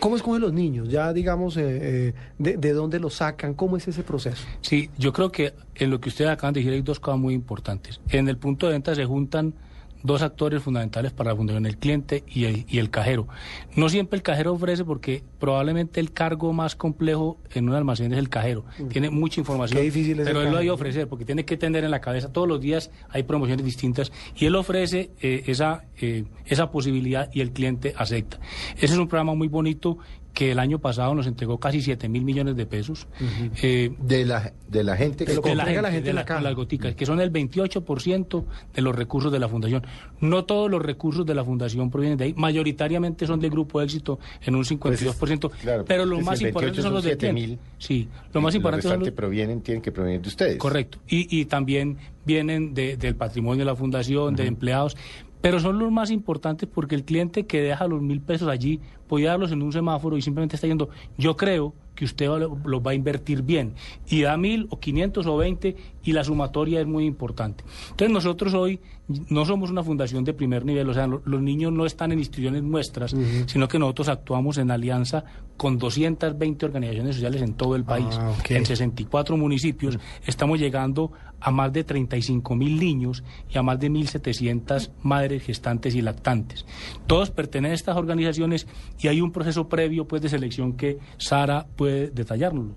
¿Cómo 0.00 0.16
escogen 0.16 0.40
los 0.40 0.52
niños? 0.54 0.88
Ya 0.88 1.12
digamos, 1.12 1.56
eh, 1.58 1.62
eh, 1.66 2.14
de, 2.38 2.56
de, 2.56 2.72
dónde 2.72 2.98
los 2.98 3.14
sacan? 3.14 3.52
¿Cómo 3.52 3.76
es 3.76 3.86
ese 3.86 4.02
proceso? 4.02 4.46
Sí, 4.62 4.88
yo 4.96 5.12
creo 5.12 5.30
que 5.30 5.52
en 5.74 5.90
lo 5.90 6.00
que 6.00 6.08
ustedes 6.08 6.30
acaban 6.30 6.54
de 6.54 6.60
decir 6.60 6.72
hay 6.72 6.80
dos 6.82 6.98
cosas 6.98 7.20
muy 7.20 7.34
importantes. 7.34 8.00
En 8.08 8.26
el 8.28 8.38
punto 8.38 8.66
de 8.66 8.72
venta 8.72 8.94
se 8.94 9.04
juntan 9.04 9.54
dos 10.02 10.22
actores 10.22 10.62
fundamentales 10.62 11.12
para 11.12 11.30
la 11.30 11.36
fundación, 11.36 11.66
el 11.66 11.76
cliente 11.76 12.24
y 12.28 12.44
el, 12.44 12.64
y 12.68 12.78
el 12.78 12.90
cajero. 12.90 13.28
No 13.76 13.88
siempre 13.88 14.16
el 14.16 14.22
cajero 14.22 14.52
ofrece 14.52 14.84
porque 14.84 15.22
probablemente 15.38 16.00
el 16.00 16.12
cargo 16.12 16.52
más 16.52 16.76
complejo 16.76 17.38
en 17.52 17.68
un 17.68 17.74
almacén 17.74 18.12
es 18.12 18.18
el 18.18 18.28
cajero. 18.28 18.64
Mm. 18.78 18.88
Tiene 18.88 19.10
mucha 19.10 19.40
información, 19.40 19.78
Qué 19.78 19.84
difícil 19.84 20.20
es 20.20 20.26
pero 20.26 20.40
él 20.40 20.46
lo 20.46 20.52
cajero. 20.52 20.58
hay 20.58 20.66
que 20.66 20.70
ofrecer 20.70 21.08
porque 21.08 21.24
tiene 21.24 21.44
que 21.44 21.56
tener 21.56 21.84
en 21.84 21.90
la 21.90 22.00
cabeza 22.00 22.32
todos 22.32 22.48
los 22.48 22.60
días 22.60 22.90
hay 23.08 23.22
promociones 23.22 23.64
distintas 23.64 24.12
y 24.36 24.46
él 24.46 24.54
ofrece 24.54 25.10
eh, 25.20 25.44
esa, 25.46 25.84
eh, 26.00 26.24
esa 26.46 26.70
posibilidad 26.70 27.30
y 27.32 27.40
el 27.40 27.52
cliente 27.52 27.94
acepta. 27.96 28.38
Ese 28.76 28.86
es 28.86 28.98
un 28.98 29.08
programa 29.08 29.34
muy 29.34 29.48
bonito 29.48 29.98
que 30.34 30.52
el 30.52 30.58
año 30.58 30.78
pasado 30.78 31.14
nos 31.14 31.26
entregó 31.26 31.58
casi 31.58 31.82
7 31.82 32.08
mil 32.08 32.24
millones 32.24 32.56
de 32.56 32.66
pesos. 32.66 33.06
Uh 33.20 33.24
-huh. 33.24 33.50
eh, 33.62 33.94
de, 34.00 34.24
la, 34.24 34.52
de 34.68 34.82
la 34.82 34.96
gente 34.96 35.24
que 35.24 35.34
lo 35.34 35.42
de 35.42 35.54
la 35.54 35.64
gente, 35.64 35.82
la 35.82 35.90
gente 35.90 36.08
de 36.08 36.14
la, 36.14 36.24
la, 36.26 36.40
las 36.40 36.54
goticas, 36.54 36.94
que 36.94 37.04
son 37.06 37.20
el 37.20 37.32
28% 37.32 38.44
de 38.74 38.82
los 38.82 38.94
recursos 38.94 39.30
de 39.30 39.38
la 39.38 39.48
fundación. 39.48 39.84
No 40.20 40.44
todos 40.44 40.70
los 40.70 40.80
recursos 40.80 41.26
de 41.26 41.34
la 41.34 41.44
fundación 41.44 41.90
provienen 41.90 42.18
de 42.18 42.24
ahí, 42.24 42.34
mayoritariamente 42.34 43.26
son 43.26 43.40
del 43.40 43.50
grupo 43.50 43.80
éxito 43.82 44.18
en 44.42 44.54
un 44.54 44.64
52%, 44.64 45.40
pues, 45.40 45.60
claro, 45.60 45.84
pero 45.86 46.06
los 46.06 46.22
más 46.22 46.40
importantes 46.40 46.82
son 46.82 46.94
los 46.94 47.04
de 47.04 47.32
mil. 47.32 47.58
Sí, 47.78 48.08
lo 48.32 48.40
más 48.40 48.54
importante 48.54 48.88
son 48.88 49.00
los 49.00 49.10
provienen 49.10 49.60
tienen 49.60 49.82
que 49.82 49.92
provenir 49.92 50.20
de 50.20 50.28
ustedes. 50.28 50.56
Correcto. 50.56 50.98
Y, 51.08 51.40
y 51.40 51.44
también 51.44 51.98
vienen 52.24 52.74
de, 52.74 52.96
del 52.96 53.14
patrimonio 53.16 53.60
de 53.60 53.70
la 53.70 53.76
fundación, 53.76 54.34
uh 54.34 54.36
-huh. 54.36 54.36
de 54.36 54.46
empleados, 54.46 54.96
pero 55.42 55.60
son 55.60 55.78
los 55.78 55.92
más 55.92 56.10
importantes 56.10 56.68
porque 56.72 56.94
el 56.94 57.04
cliente 57.04 57.44
que 57.46 57.60
deja 57.60 57.86
los 57.86 58.00
mil 58.00 58.22
pesos 58.22 58.48
allí 58.48 58.80
puede 59.08 59.26
darlos 59.26 59.52
en 59.52 59.60
un 59.60 59.72
semáforo 59.72 60.16
y 60.16 60.22
simplemente 60.22 60.56
está 60.56 60.66
yendo, 60.66 60.88
yo 61.18 61.36
creo 61.36 61.74
que 61.94 62.06
usted 62.06 62.26
los 62.64 62.80
va 62.80 62.92
a 62.92 62.94
invertir 62.94 63.42
bien 63.42 63.74
y 64.08 64.22
da 64.22 64.36
mil 64.38 64.66
o 64.70 64.80
quinientos 64.80 65.26
o 65.26 65.36
veinte 65.36 65.76
y 66.02 66.12
la 66.12 66.24
sumatoria 66.24 66.80
es 66.80 66.86
muy 66.86 67.04
importante. 67.04 67.64
Entonces 67.90 68.10
nosotros 68.10 68.54
hoy 68.54 68.80
no 69.28 69.44
somos 69.44 69.70
una 69.70 69.82
fundación 69.82 70.24
de 70.24 70.32
primer 70.32 70.64
nivel, 70.64 70.88
o 70.88 70.94
sea, 70.94 71.06
lo, 71.06 71.20
los 71.26 71.42
niños 71.42 71.72
no 71.72 71.84
están 71.84 72.12
en 72.12 72.20
instituciones 72.20 72.62
nuestras, 72.62 73.12
uh 73.12 73.18
-huh. 73.18 73.48
sino 73.48 73.68
que 73.68 73.78
nosotros 73.78 74.08
actuamos 74.08 74.56
en 74.56 74.70
alianza 74.70 75.24
con 75.58 75.76
220 75.76 76.64
organizaciones 76.64 77.16
sociales 77.16 77.42
en 77.42 77.54
todo 77.54 77.76
el 77.76 77.84
país, 77.84 78.06
ah, 78.18 78.32
okay. 78.40 78.56
en 78.56 78.64
64 78.64 79.36
municipios, 79.36 79.98
-huh. 79.98 80.00
estamos 80.26 80.58
llegando 80.58 81.12
a 81.42 81.50
más 81.50 81.72
de 81.72 81.84
35 81.84 82.54
mil 82.54 82.78
niños 82.78 83.24
y 83.50 83.58
a 83.58 83.62
más 83.62 83.78
de 83.80 83.90
1.700 83.90 84.90
madres 85.02 85.42
gestantes 85.42 85.94
y 85.94 86.02
lactantes. 86.02 86.64
Todos 87.06 87.30
pertenecen 87.30 87.72
a 87.72 87.74
estas 87.74 87.96
organizaciones 87.96 88.66
y 88.98 89.08
hay 89.08 89.20
un 89.20 89.32
proceso 89.32 89.68
previo 89.68 90.06
pues 90.06 90.22
de 90.22 90.28
selección 90.28 90.74
que 90.74 90.98
Sara 91.18 91.66
puede 91.76 92.10
detallárnoslo. 92.10 92.74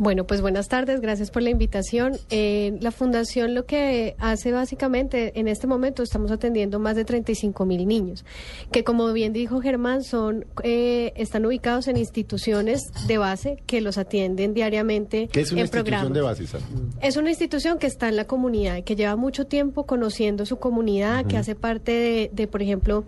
Bueno, 0.00 0.28
pues 0.28 0.40
buenas 0.40 0.68
tardes, 0.68 1.00
gracias 1.00 1.32
por 1.32 1.42
la 1.42 1.50
invitación. 1.50 2.16
Eh, 2.30 2.78
la 2.80 2.92
fundación 2.92 3.56
lo 3.56 3.66
que 3.66 4.14
hace 4.20 4.52
básicamente, 4.52 5.32
en 5.40 5.48
este 5.48 5.66
momento 5.66 6.04
estamos 6.04 6.30
atendiendo 6.30 6.78
más 6.78 6.94
de 6.94 7.04
35 7.04 7.66
mil 7.66 7.84
niños, 7.88 8.24
que 8.70 8.84
como 8.84 9.12
bien 9.12 9.32
dijo 9.32 9.60
Germán, 9.60 10.04
son 10.04 10.46
eh, 10.62 11.12
están 11.16 11.44
ubicados 11.46 11.88
en 11.88 11.96
instituciones 11.96 12.92
de 13.08 13.18
base 13.18 13.60
que 13.66 13.80
los 13.80 13.98
atienden 13.98 14.54
diariamente 14.54 15.28
¿Qué 15.32 15.40
es 15.40 15.50
una 15.50 15.62
en 15.62 15.64
institución 15.64 16.12
programas. 16.12 16.14
de 16.14 16.20
base? 16.20 16.46
Sara? 16.46 16.64
Es 17.02 17.16
una 17.16 17.30
institución 17.30 17.80
que 17.80 17.88
está 17.88 18.08
en 18.08 18.14
la 18.14 18.26
comunidad, 18.26 18.84
que 18.84 18.94
lleva 18.94 19.16
mucho 19.16 19.46
tiempo 19.46 19.84
conociendo 19.84 20.46
su 20.46 20.58
comunidad, 20.60 21.22
uh 21.22 21.24
-huh. 21.24 21.26
que 21.26 21.36
hace 21.38 21.56
parte 21.56 21.90
de, 21.90 22.30
de 22.32 22.46
por 22.46 22.62
ejemplo, 22.62 23.04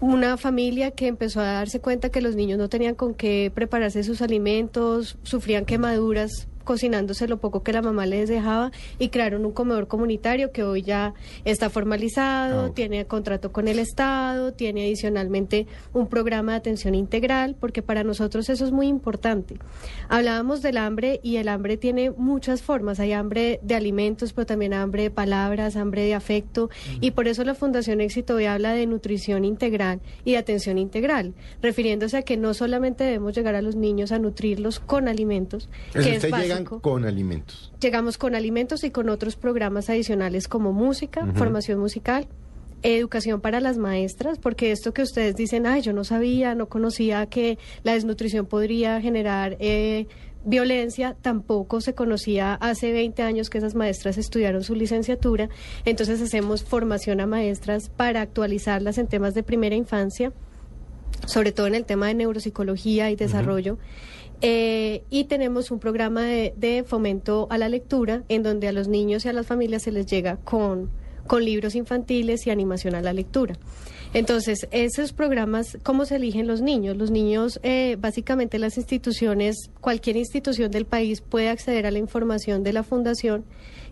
una 0.00 0.36
familia 0.36 0.90
que 0.92 1.06
empezó 1.06 1.40
a 1.40 1.52
darse 1.52 1.80
cuenta 1.80 2.10
que 2.10 2.20
los 2.20 2.36
niños 2.36 2.58
no 2.58 2.68
tenían 2.68 2.94
con 2.94 3.14
qué 3.14 3.50
prepararse 3.54 4.02
sus 4.04 4.22
alimentos, 4.22 5.18
sufrían 5.22 5.64
quemaduras 5.64 6.48
cocinándose 6.68 7.26
lo 7.28 7.38
poco 7.38 7.62
que 7.62 7.72
la 7.72 7.80
mamá 7.80 8.04
les 8.04 8.28
dejaba 8.28 8.72
y 8.98 9.08
crearon 9.08 9.46
un 9.46 9.52
comedor 9.52 9.88
comunitario 9.88 10.52
que 10.52 10.64
hoy 10.64 10.82
ya 10.82 11.14
está 11.46 11.70
formalizado, 11.70 12.66
oh. 12.66 12.70
tiene 12.72 13.06
contrato 13.06 13.52
con 13.52 13.68
el 13.68 13.78
Estado, 13.78 14.52
tiene 14.52 14.82
adicionalmente 14.82 15.66
un 15.94 16.08
programa 16.08 16.52
de 16.52 16.58
atención 16.58 16.94
integral, 16.94 17.56
porque 17.58 17.80
para 17.80 18.04
nosotros 18.04 18.50
eso 18.50 18.66
es 18.66 18.70
muy 18.70 18.86
importante. 18.86 19.54
Hablábamos 20.10 20.60
del 20.60 20.76
hambre 20.76 21.20
y 21.22 21.36
el 21.36 21.48
hambre 21.48 21.78
tiene 21.78 22.10
muchas 22.10 22.60
formas, 22.60 23.00
hay 23.00 23.12
hambre 23.14 23.60
de 23.62 23.74
alimentos, 23.74 24.34
pero 24.34 24.44
también 24.44 24.74
hambre 24.74 25.04
de 25.04 25.10
palabras, 25.10 25.74
hambre 25.74 26.02
de 26.02 26.12
afecto, 26.12 26.64
uh 26.64 26.68
-huh. 26.68 26.98
y 27.00 27.12
por 27.12 27.28
eso 27.28 27.44
la 27.44 27.54
Fundación 27.54 28.02
Éxito 28.02 28.34
hoy 28.34 28.44
habla 28.44 28.74
de 28.74 28.84
nutrición 28.86 29.46
integral 29.46 30.00
y 30.22 30.32
de 30.32 30.36
atención 30.36 30.76
integral, 30.76 31.32
refiriéndose 31.62 32.18
a 32.18 32.22
que 32.22 32.36
no 32.36 32.52
solamente 32.52 33.04
debemos 33.04 33.34
llegar 33.34 33.54
a 33.54 33.62
los 33.62 33.74
niños 33.74 34.12
a 34.12 34.18
nutrirlos 34.18 34.80
con 34.80 35.08
alimentos, 35.08 35.70
que 35.94 36.16
es 36.16 36.30
básico, 36.30 36.57
con 36.64 37.04
alimentos. 37.04 37.72
Llegamos 37.80 38.18
con 38.18 38.34
alimentos 38.34 38.84
y 38.84 38.90
con 38.90 39.08
otros 39.08 39.36
programas 39.36 39.90
adicionales 39.90 40.48
como 40.48 40.72
música, 40.72 41.24
uh 41.24 41.28
-huh. 41.28 41.34
formación 41.34 41.78
musical, 41.80 42.28
educación 42.82 43.40
para 43.40 43.60
las 43.60 43.78
maestras, 43.78 44.38
porque 44.38 44.70
esto 44.72 44.92
que 44.92 45.02
ustedes 45.02 45.34
dicen, 45.34 45.66
ay, 45.66 45.82
yo 45.82 45.92
no 45.92 46.04
sabía, 46.04 46.54
no 46.54 46.68
conocía 46.68 47.26
que 47.26 47.58
la 47.82 47.94
desnutrición 47.94 48.46
podría 48.46 49.00
generar 49.00 49.56
eh, 49.58 50.06
violencia, 50.44 51.16
tampoco 51.20 51.80
se 51.80 51.94
conocía 51.94 52.54
hace 52.54 52.92
20 52.92 53.22
años 53.22 53.50
que 53.50 53.58
esas 53.58 53.74
maestras 53.74 54.18
estudiaron 54.18 54.62
su 54.62 54.74
licenciatura, 54.74 55.48
entonces 55.84 56.22
hacemos 56.22 56.62
formación 56.62 57.20
a 57.20 57.26
maestras 57.26 57.88
para 57.90 58.20
actualizarlas 58.20 58.98
en 58.98 59.08
temas 59.08 59.34
de 59.34 59.42
primera 59.42 59.74
infancia, 59.74 60.32
sobre 61.26 61.52
todo 61.52 61.66
en 61.66 61.74
el 61.74 61.84
tema 61.84 62.06
de 62.06 62.14
neuropsicología 62.14 63.10
y 63.10 63.16
desarrollo. 63.16 63.74
Uh 63.74 63.76
-huh. 63.76 64.17
Eh, 64.40 65.02
y 65.10 65.24
tenemos 65.24 65.70
un 65.70 65.80
programa 65.80 66.22
de, 66.22 66.54
de, 66.56 66.84
fomento 66.84 67.48
a 67.50 67.58
la 67.58 67.68
lectura 67.68 68.22
en 68.28 68.42
donde 68.42 68.68
a 68.68 68.72
los 68.72 68.86
niños 68.86 69.24
y 69.24 69.28
a 69.28 69.32
las 69.32 69.46
familias 69.46 69.82
se 69.82 69.90
les 69.90 70.06
llega 70.06 70.36
con, 70.36 70.90
con 71.26 71.44
libros 71.44 71.74
infantiles 71.74 72.46
y 72.46 72.50
animación 72.50 72.94
a 72.94 73.00
la 73.00 73.12
lectura. 73.12 73.56
Entonces, 74.14 74.66
esos 74.70 75.12
programas, 75.12 75.76
¿cómo 75.82 76.06
se 76.06 76.16
eligen 76.16 76.46
los 76.46 76.62
niños? 76.62 76.96
Los 76.96 77.10
niños, 77.10 77.60
eh, 77.62 77.96
básicamente 78.00 78.58
las 78.58 78.78
instituciones, 78.78 79.70
cualquier 79.80 80.16
institución 80.16 80.70
del 80.70 80.86
país 80.86 81.20
puede 81.20 81.50
acceder 81.50 81.86
a 81.86 81.90
la 81.90 81.98
información 81.98 82.62
de 82.62 82.72
la 82.72 82.82
fundación 82.82 83.44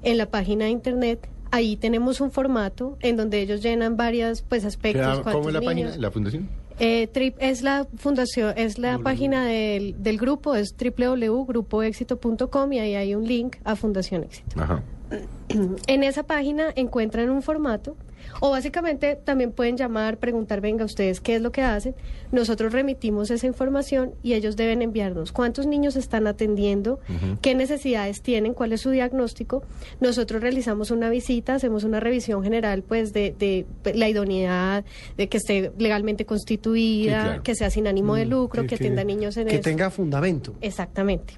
en 0.03 0.17
la 0.17 0.31
página 0.31 0.65
de 0.65 0.71
internet. 0.71 1.29
Ahí 1.51 1.77
tenemos 1.77 2.21
un 2.21 2.31
formato 2.31 2.97
en 3.01 3.17
donde 3.17 3.41
ellos 3.41 3.62
llenan 3.62 3.97
varios 3.97 4.43
pues, 4.43 4.65
aspectos. 4.65 5.21
¿Cómo 5.21 5.49
es 5.49 5.55
la 5.55 5.61
niños? 5.61 5.91
página, 5.91 5.97
la 5.99 6.11
fundación? 6.11 6.49
Eh, 6.78 7.06
trip, 7.06 7.37
es 7.38 7.62
la 7.62 7.87
fundación, 7.97 8.53
es 8.56 8.78
la 8.78 8.98
página 8.98 9.47
del, 9.47 10.03
del, 10.03 10.19
grupo, 10.19 10.54
es 10.54 10.75
www.grupoexito.com 10.76 12.72
y 12.72 12.78
ahí 12.78 12.94
hay 12.94 13.14
un 13.14 13.26
link 13.26 13.56
a 13.64 13.76
Fundación 13.76 14.25
Éxito. 14.25 14.60
Ajá. 14.60 14.82
En 15.87 16.03
esa 16.03 16.25
página 16.25 16.72
encuentran 16.75 17.31
un 17.31 17.41
formato 17.43 17.97
o 18.41 18.50
básicamente 18.50 19.17
también 19.17 19.53
pueden 19.53 19.77
llamar, 19.77 20.19
preguntar, 20.19 20.61
venga, 20.61 20.84
ustedes 20.84 21.21
qué 21.21 21.37
es 21.37 21.43
lo 21.43 21.53
que 21.53 21.62
hacen. 21.62 21.94
Nosotros 22.33 22.72
remitimos 22.72 23.31
esa 23.31 23.47
información 23.47 24.15
y 24.22 24.34
ellos 24.34 24.56
deben 24.56 24.82
enviarnos 24.82 25.31
cuántos 25.32 25.67
niños 25.67 25.94
están 25.97 26.26
atendiendo, 26.26 26.94
uh 27.08 27.12
-huh. 27.12 27.38
qué 27.41 27.55
necesidades 27.55 28.23
tienen, 28.23 28.53
cuál 28.53 28.73
es 28.73 28.81
su 28.81 28.91
diagnóstico. 28.91 29.62
Nosotros 30.00 30.43
realizamos 30.43 30.91
una 30.91 31.08
visita, 31.08 31.55
hacemos 31.55 31.85
una 31.85 32.00
revisión 32.00 32.43
general 32.43 32.82
pues 32.82 33.12
de, 33.12 33.35
de 33.38 33.64
la 33.94 34.08
idoneidad, 34.08 34.85
de 35.17 35.29
que 35.29 35.37
esté 35.38 35.73
legalmente 35.79 36.26
constituida, 36.26 37.20
sí, 37.23 37.26
claro. 37.29 37.43
que 37.44 37.55
sea 37.55 37.70
sin 37.70 37.87
ánimo 37.87 38.17
de 38.17 38.26
lucro, 38.26 38.62
que, 38.62 38.69
que 38.70 38.75
atienda 38.75 39.05
niños 39.05 39.37
en 39.37 39.47
Que 39.47 39.55
eso. 39.55 39.62
tenga 39.62 39.88
fundamento. 39.91 40.55
Exactamente. 40.61 41.35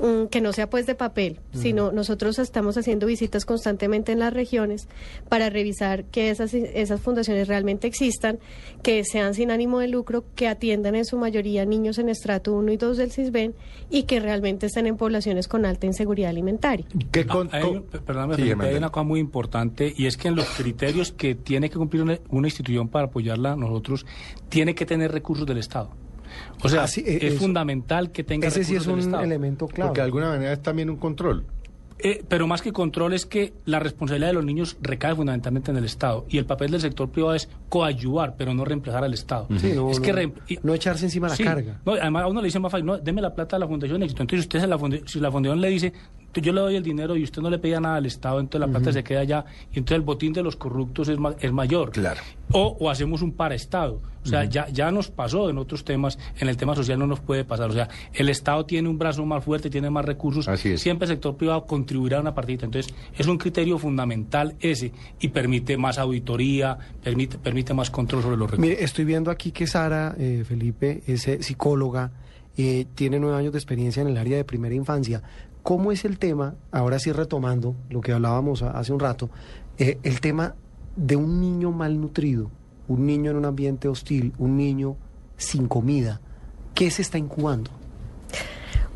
Mm, 0.00 0.26
que 0.26 0.42
no 0.42 0.52
sea 0.52 0.68
pues 0.68 0.84
de 0.84 0.94
papel, 0.94 1.38
uh 1.38 1.56
-huh. 1.56 1.62
sino 1.62 1.90
nosotros 1.90 2.38
estamos 2.38 2.76
haciendo 2.76 3.06
visitas 3.06 3.46
constantemente 3.46 4.12
en 4.12 4.18
las 4.18 4.32
regiones 4.32 4.88
para 5.30 5.48
revisar 5.48 6.04
que 6.04 6.28
esas, 6.28 6.52
esas 6.52 7.00
fundaciones 7.00 7.48
realmente 7.48 7.86
existan, 7.86 8.38
que 8.82 9.04
sean 9.04 9.32
sin 9.32 9.50
ánimo 9.50 9.78
de 9.78 9.88
lucro, 9.88 10.24
que 10.34 10.48
atiendan 10.48 10.96
en 10.96 11.06
su 11.06 11.16
mayoría 11.16 11.64
niños 11.64 11.98
en 11.98 12.10
estrato 12.10 12.52
1 12.52 12.72
y 12.72 12.76
2 12.76 12.96
del 12.98 13.10
CISBEN 13.10 13.54
y 13.88 14.02
que 14.02 14.20
realmente 14.20 14.66
estén 14.66 14.86
en 14.86 14.98
poblaciones 14.98 15.48
con 15.48 15.64
alta 15.64 15.86
inseguridad 15.86 16.28
alimentaria. 16.28 16.86
¿Qué 17.10 17.26
con, 17.26 17.48
ah, 17.52 17.60
hay, 17.62 17.80
perdóname, 18.04 18.36
sí, 18.36 18.42
hay 18.42 18.74
una 18.74 18.90
cosa 18.90 19.04
muy 19.04 19.20
importante 19.20 19.94
y 19.96 20.06
es 20.06 20.18
que 20.18 20.28
en 20.28 20.36
los 20.36 20.46
criterios 20.50 21.10
que 21.12 21.34
tiene 21.34 21.70
que 21.70 21.76
cumplir 21.78 22.02
una, 22.02 22.18
una 22.28 22.48
institución 22.48 22.88
para 22.88 23.06
apoyarla 23.06 23.56
nosotros, 23.56 24.04
tiene 24.50 24.74
que 24.74 24.84
tener 24.84 25.10
recursos 25.10 25.46
del 25.46 25.58
Estado. 25.58 25.90
O 26.62 26.68
sea, 26.68 26.84
Ah, 26.84 26.88
sí, 26.88 27.02
eh, 27.06 27.18
es 27.22 27.32
eso- 27.34 27.40
fundamental 27.42 28.10
que 28.12 28.24
tenga 28.24 28.48
Ese 28.48 28.64
sí 28.64 28.74
es 28.76 28.86
un 28.86 28.98
Estado. 29.00 29.22
elemento 29.22 29.66
clave. 29.68 29.88
Porque 29.90 30.00
de 30.00 30.04
alguna 30.04 30.28
manera 30.30 30.52
es 30.52 30.62
también 30.62 30.90
un 30.90 30.96
control. 30.96 31.44
Eh, 31.98 32.22
pero 32.28 32.46
más 32.46 32.60
que 32.60 32.72
control 32.74 33.14
es 33.14 33.24
que 33.24 33.54
la 33.64 33.78
responsabilidad 33.78 34.28
de 34.28 34.34
los 34.34 34.44
niños 34.44 34.76
recae 34.82 35.14
fundamentalmente 35.14 35.70
en 35.70 35.78
el 35.78 35.84
Estado 35.86 36.26
y 36.28 36.36
el 36.36 36.44
papel 36.44 36.70
del 36.70 36.82
sector 36.82 37.08
privado 37.08 37.34
es 37.34 37.48
coadyuvar, 37.70 38.34
pero 38.36 38.52
no 38.52 38.66
reemplazar 38.66 39.02
al 39.02 39.14
Estado. 39.14 39.46
Sí, 39.58 39.72
no, 39.74 39.90
es 39.90 39.98
no, 39.98 40.04
que 40.04 40.32
y- 40.48 40.58
no 40.62 40.74
echarse 40.74 41.06
encima 41.06 41.28
la 41.28 41.36
Sí, 41.36 41.42
carga. 41.44 41.80
no, 41.86 41.92
además 41.94 42.24
a 42.24 42.26
uno 42.26 42.42
le 42.42 42.48
dice 42.48 42.58
más 42.58 42.70
fácil, 42.70 42.84
no, 42.84 42.98
deme 42.98 43.22
la 43.22 43.34
plata 43.34 43.56
a 43.56 43.58
la 43.58 43.66
Fundación 43.66 44.02
Éxito. 44.02 44.22
Entonces 44.22 44.44
usted 44.44 44.60
se 44.60 44.66
la 44.66 44.78
funde- 44.78 45.04
si 45.06 45.20
la 45.20 45.32
Fundación 45.32 45.58
le 45.58 45.68
dice, 45.70 45.90
"Tú- 45.90 45.96
yo 46.40 46.52
le 46.52 46.60
doy 46.60 46.76
el 46.76 46.82
dinero 46.82 47.16
y 47.16 47.22
usted 47.22 47.42
no 47.42 47.50
le 47.50 47.58
pedía 47.58 47.80
nada 47.80 47.96
al 47.96 48.06
Estado, 48.06 48.40
entonces 48.40 48.60
la 48.68 48.72
plata 48.72 48.92
se 48.92 49.02
queda 49.04 49.20
allá 49.20 49.44
y 49.72 49.78
entonces 49.78 49.96
el 49.96 50.02
botín 50.02 50.32
de 50.32 50.42
los 50.42 50.56
corruptos 50.56 51.08
es, 51.08 51.18
ma- 51.18 51.34
es 51.40 51.52
mayor. 51.52 51.90
Claro. 51.90 52.20
O, 52.52 52.76
o 52.80 52.90
hacemos 52.90 53.22
un 53.22 53.32
paraestado. 53.32 54.00
O 54.24 54.28
sea, 54.28 54.44
ya, 54.44 54.68
ya 54.70 54.90
nos 54.90 55.08
pasó 55.08 55.48
en 55.50 55.56
otros 55.58 55.84
temas, 55.84 56.18
en 56.40 56.48
el 56.48 56.56
tema 56.56 56.74
social 56.74 56.98
no 56.98 57.06
nos 57.06 57.20
puede 57.20 57.44
pasar. 57.44 57.70
O 57.70 57.72
sea, 57.72 57.88
el 58.12 58.28
Estado 58.28 58.66
tiene 58.66 58.88
un 58.88 58.98
brazo 58.98 59.24
más 59.24 59.44
fuerte, 59.44 59.70
tiene 59.70 59.88
más 59.88 60.04
recursos. 60.04 60.48
Así 60.48 60.70
es. 60.70 60.80
Siempre 60.80 61.06
el 61.06 61.12
sector 61.12 61.36
privado 61.36 61.64
contribuirá 61.64 62.20
una 62.20 62.34
partida. 62.34 62.64
Entonces, 62.64 62.92
es 63.16 63.26
un 63.28 63.38
criterio 63.38 63.78
fundamental 63.78 64.56
ese 64.58 64.90
y 65.20 65.28
permite 65.28 65.76
más 65.76 65.98
auditoría, 65.98 66.76
permite, 67.04 67.38
permite 67.38 67.72
más 67.72 67.88
control 67.90 68.22
sobre 68.22 68.36
los 68.36 68.50
recursos. 68.50 68.68
Mire, 68.68 68.82
estoy 68.84 69.04
viendo 69.04 69.30
aquí 69.30 69.52
que 69.52 69.68
Sara 69.68 70.16
eh, 70.18 70.42
Felipe 70.44 71.02
es 71.06 71.28
eh, 71.28 71.40
psicóloga, 71.44 72.10
eh, 72.56 72.84
tiene 72.96 73.20
nueve 73.20 73.36
años 73.38 73.52
de 73.52 73.58
experiencia 73.60 74.02
en 74.02 74.08
el 74.08 74.16
área 74.16 74.36
de 74.36 74.44
primera 74.44 74.74
infancia. 74.74 75.22
¿Cómo 75.66 75.90
es 75.90 76.04
el 76.04 76.20
tema, 76.20 76.54
ahora 76.70 77.00
sí 77.00 77.10
retomando 77.10 77.74
lo 77.90 78.00
que 78.00 78.12
hablábamos 78.12 78.62
hace 78.62 78.92
un 78.92 79.00
rato, 79.00 79.30
eh, 79.78 79.98
el 80.04 80.20
tema 80.20 80.54
de 80.94 81.16
un 81.16 81.40
niño 81.40 81.72
malnutrido, 81.72 82.52
un 82.86 83.04
niño 83.04 83.32
en 83.32 83.38
un 83.38 83.46
ambiente 83.46 83.88
hostil, 83.88 84.32
un 84.38 84.56
niño 84.56 84.96
sin 85.36 85.66
comida? 85.66 86.20
¿Qué 86.72 86.88
se 86.92 87.02
está 87.02 87.18
incubando? 87.18 87.72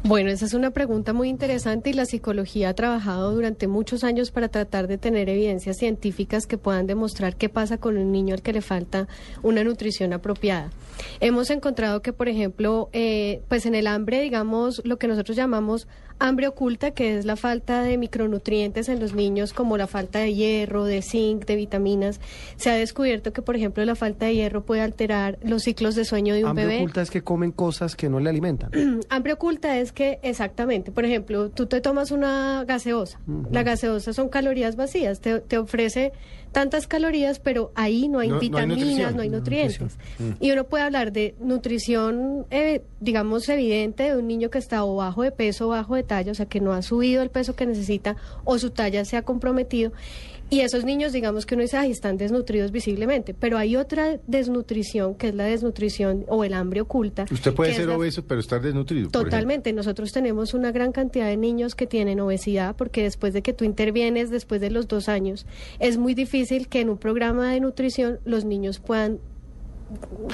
Bueno, 0.05 0.31
esa 0.31 0.47
es 0.47 0.55
una 0.55 0.71
pregunta 0.71 1.13
muy 1.13 1.29
interesante 1.29 1.91
y 1.91 1.93
la 1.93 2.07
psicología 2.07 2.69
ha 2.69 2.75
trabajado 2.75 3.35
durante 3.35 3.67
muchos 3.67 4.05
años 4.05 4.31
para 4.31 4.47
tratar 4.47 4.87
de 4.87 4.97
tener 4.97 5.29
evidencias 5.29 5.77
científicas 5.77 6.47
que 6.47 6.57
puedan 6.57 6.87
demostrar 6.87 7.35
qué 7.35 7.49
pasa 7.49 7.79
con 7.79 7.99
un 7.99 8.13
niño 8.13 8.33
al 8.33 8.43
que 8.43 8.53
le 8.53 8.61
falta 8.61 9.09
una 9.43 9.65
nutrición 9.65 10.13
apropiada. 10.13 10.71
Hemos 11.21 11.51
encontrado 11.51 12.03
que, 12.03 12.13
por 12.13 12.29
ejemplo, 12.29 12.89
eh, 12.93 13.43
pues 13.49 13.67
en 13.67 13.75
el 13.75 13.87
hambre, 13.87 14.21
digamos, 14.21 14.83
lo 14.85 14.99
que 14.99 15.09
nosotros 15.09 15.37
llamamos 15.37 15.89
hambre 16.21 16.47
oculta, 16.47 16.93
que 16.93 17.17
es 17.17 17.25
la 17.25 17.35
falta 17.35 17.83
de 17.83 17.97
micronutrientes 17.99 18.89
en 18.89 19.01
los 19.01 19.15
niños, 19.15 19.53
como 19.53 19.77
la 19.77 19.87
falta 19.87 20.21
de 20.21 20.35
hierro, 20.35 20.85
de 20.85 21.03
zinc, 21.03 21.47
de 21.47 21.57
vitaminas, 21.57 22.21
se 22.57 22.71
ha 22.71 22.75
descubierto 22.75 23.33
que, 23.33 23.43
por 23.43 23.57
ejemplo, 23.57 23.85
la 23.85 23.95
falta 23.95 24.27
de 24.27 24.35
hierro 24.35 24.63
puede 24.63 24.83
alterar 24.83 25.39
los 25.43 25.63
ciclos 25.63 25.95
de 25.95 26.05
sueño 26.05 26.35
de 26.35 26.45
un 26.45 26.51
Hambre 26.51 26.67
bebé. 26.67 26.79
oculta 26.79 27.03
es 27.03 27.11
que 27.11 27.23
comen 27.23 27.51
cosas 27.53 27.97
que 27.97 28.09
no 28.09 28.21
le 28.21 28.31
alimentan. 28.31 28.71
Hambre 29.09 29.33
oculta 29.33 29.79
es 29.79 29.93
que, 29.93 30.21
exactamente, 30.23 30.93
por 30.93 31.05
ejemplo, 31.05 31.51
tú 31.51 31.67
te 31.67 31.81
tomas 31.81 32.11
una 32.11 32.65
gaseosa. 32.67 33.19
La 33.51 33.63
gaseosa 33.63 34.13
son 34.13 34.29
calorías 34.29 34.77
vacías, 34.77 35.21
te, 35.21 35.41
te 35.41 35.57
ofrece 35.57 36.13
tantas 36.53 36.87
calorías, 36.87 37.39
pero 37.39 37.71
ahí 37.75 38.09
no 38.09 38.19
hay 38.19 38.29
No- 38.29 38.35
no 38.35 38.41
vitaminas, 38.41 38.99
no 38.99 39.07
hay 39.09 39.15
No 39.15 39.23
hay 39.23 39.29
nutrientes. 39.31 39.97
Y 40.41 40.51
uno 40.51 40.65
puede 40.65 40.85
hablar 40.85 41.13
de 41.13 41.35
nutrición, 41.41 42.47
eh, 42.51 42.83
digamos, 43.01 43.49
evidente 43.49 44.03
de 44.05 44.17
un 44.17 44.27
niño 44.27 44.51
que 44.51 44.59
está 44.59 44.85
o 44.85 44.97
bajo 44.97 45.23
de 45.23 45.31
peso 45.33 45.67
o 45.67 45.71
bajo 45.71 45.95
de 45.95 46.03
talla, 46.03 46.33
o 46.33 46.35
sea, 46.35 46.47
que 46.47 46.61
no 46.61 46.73
ha 46.73 46.83
subido 46.83 47.23
el 47.23 47.31
peso 47.31 47.55
que 47.55 47.67
necesita 47.67 48.17
o 48.45 48.59
su 48.59 48.71
talla 48.71 49.05
se 49.05 49.17
ha 49.17 49.23
comprometido. 49.23 49.93
Y 50.51 50.61
esos 50.61 50.85
niños, 50.85 51.13
digamos 51.13 51.47
que 51.47 51.55
uno 51.55 51.63
dice, 51.63 51.77
ay, 51.77 51.93
están 51.93 52.17
desnutridos 52.17 52.73
visiblemente, 52.73 53.35
pero 53.35 53.57
hay 53.57 53.77
otra 53.77 54.19
desnutrición, 54.27 55.15
que 55.15 55.29
es 55.29 55.35
la 55.37 55.45
desnutrición 55.45 56.25
o 56.29 56.43
el 56.43 56.55
hambre 56.55 56.81
oculta. 56.81 57.25
Usted 57.31 57.55
puede 57.55 57.73
ser 57.75 57.87
la- 57.87 57.97
obeso, 57.97 58.25
pero 58.27 58.41
estar 58.41 58.61
desnutrido. 58.61 59.11
Totalmente. 59.11 59.73
Nosotros 59.73 60.11
tenemos 60.13 60.53
una 60.53 60.73
gran 60.73 60.91
cantidad 60.93 61.27
de 61.29 61.37
niños 61.37 61.75
que 61.77 61.87
tienen 61.87 62.19
obesidad 62.21 62.75
porque 62.77 63.03
después 63.05 63.33
de 63.33 63.43
que 63.43 63.53
tú 63.53 63.65
intervienes, 63.65 64.29
después 64.31 64.61
de 64.61 64.71
los 64.71 64.89
dos 64.89 65.09
años, 65.09 65.47
es 65.79 65.99
muy 65.99 66.15
difícil 66.15 66.67
que 66.69 66.81
en 66.81 66.91
un 66.91 66.99
programa 66.99 67.53
de 67.53 67.61
nutrición 67.61 68.19
los 68.25 68.45
niños 68.45 68.81
puedan 68.81 69.21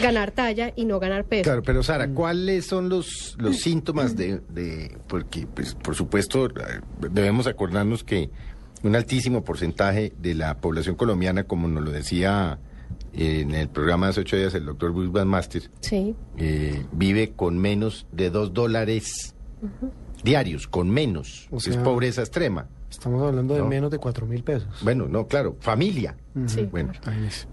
ganar 0.01 0.31
talla 0.33 0.73
y 0.77 0.85
no 0.85 0.99
ganar 1.01 1.25
peso. 1.25 1.45
Claro, 1.45 1.63
pero 1.63 1.83
Sara, 1.83 2.09
¿cuáles 2.09 2.67
son 2.67 2.89
los, 2.89 3.37
los 3.39 3.57
síntomas 3.59 4.17
de, 4.17 4.41
de- 4.51 4.97
porque 5.09 5.47
pues 5.47 5.75
por 5.75 5.95
supuesto 5.95 6.47
eh, 6.47 6.51
debemos 7.11 7.47
acordarnos 7.47 8.05
que 8.05 8.29
un 8.83 8.95
altísimo 8.97 9.43
porcentaje 9.45 10.13
de 10.21 10.35
la 10.35 10.59
población 10.59 10.95
colombiana, 10.97 11.45
como 11.45 11.69
nos 11.69 11.83
lo 11.85 11.91
decía 11.91 12.59
eh, 13.13 13.41
en 13.41 13.55
el 13.55 13.69
programa 13.69 14.07
de 14.07 14.11
hace 14.11 14.21
ocho 14.21 14.37
días 14.37 14.55
el 14.55 14.65
doctor 14.67 14.93
Bruce 14.93 15.11
Van 15.11 15.29
Master, 15.29 15.71
Sí. 15.81 16.15
eh, 16.37 16.85
vive 16.93 17.33
con 17.35 17.59
menos 17.59 18.07
de 18.13 18.31
dos 18.31 18.53
dólares 18.53 19.35
diarios, 20.23 20.67
con 20.69 20.91
menos. 20.91 21.49
O 21.51 21.57
es 21.59 21.77
pobreza 21.79 22.21
extrema. 22.23 22.69
Estamos 22.91 23.23
hablando 23.23 23.55
de 23.55 23.61
No. 23.61 23.67
menos 23.67 23.91
de 23.91 23.99
cuatro 23.99 24.27
mil 24.27 24.43
pesos. 24.45 24.69
Bueno, 24.83 25.09
no, 25.09 25.27
claro, 25.27 25.57
familia. 25.61 26.17
Sí, 26.47 26.63
Bueno, 26.71 26.93
Ahí 27.05 27.25
es. 27.27 27.49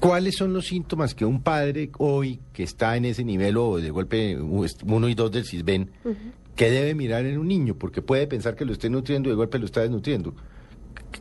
¿Cuáles 0.00 0.36
son 0.36 0.52
los 0.52 0.66
síntomas 0.66 1.12
que 1.14 1.24
un 1.24 1.42
padre 1.42 1.90
hoy 1.98 2.40
que 2.52 2.62
está 2.62 2.96
en 2.96 3.04
ese 3.04 3.24
nivel 3.24 3.56
o 3.56 3.78
de 3.78 3.90
golpe 3.90 4.38
uno 4.40 5.08
y 5.08 5.14
dos 5.14 5.32
del 5.32 5.44
CISBEN, 5.44 5.90
que 6.58 6.70
debe 6.72 6.94
mirar 6.96 7.24
en 7.24 7.38
un 7.38 7.46
niño? 7.46 7.76
Porque 7.78 8.02
puede 8.02 8.26
pensar 8.26 8.56
que 8.56 8.64
lo 8.64 8.72
esté 8.72 8.90
nutriendo 8.90 9.28
y 9.28 9.32
de 9.32 9.36
golpe 9.36 9.60
lo 9.60 9.64
está 9.64 9.80
desnutriendo. 9.80 10.34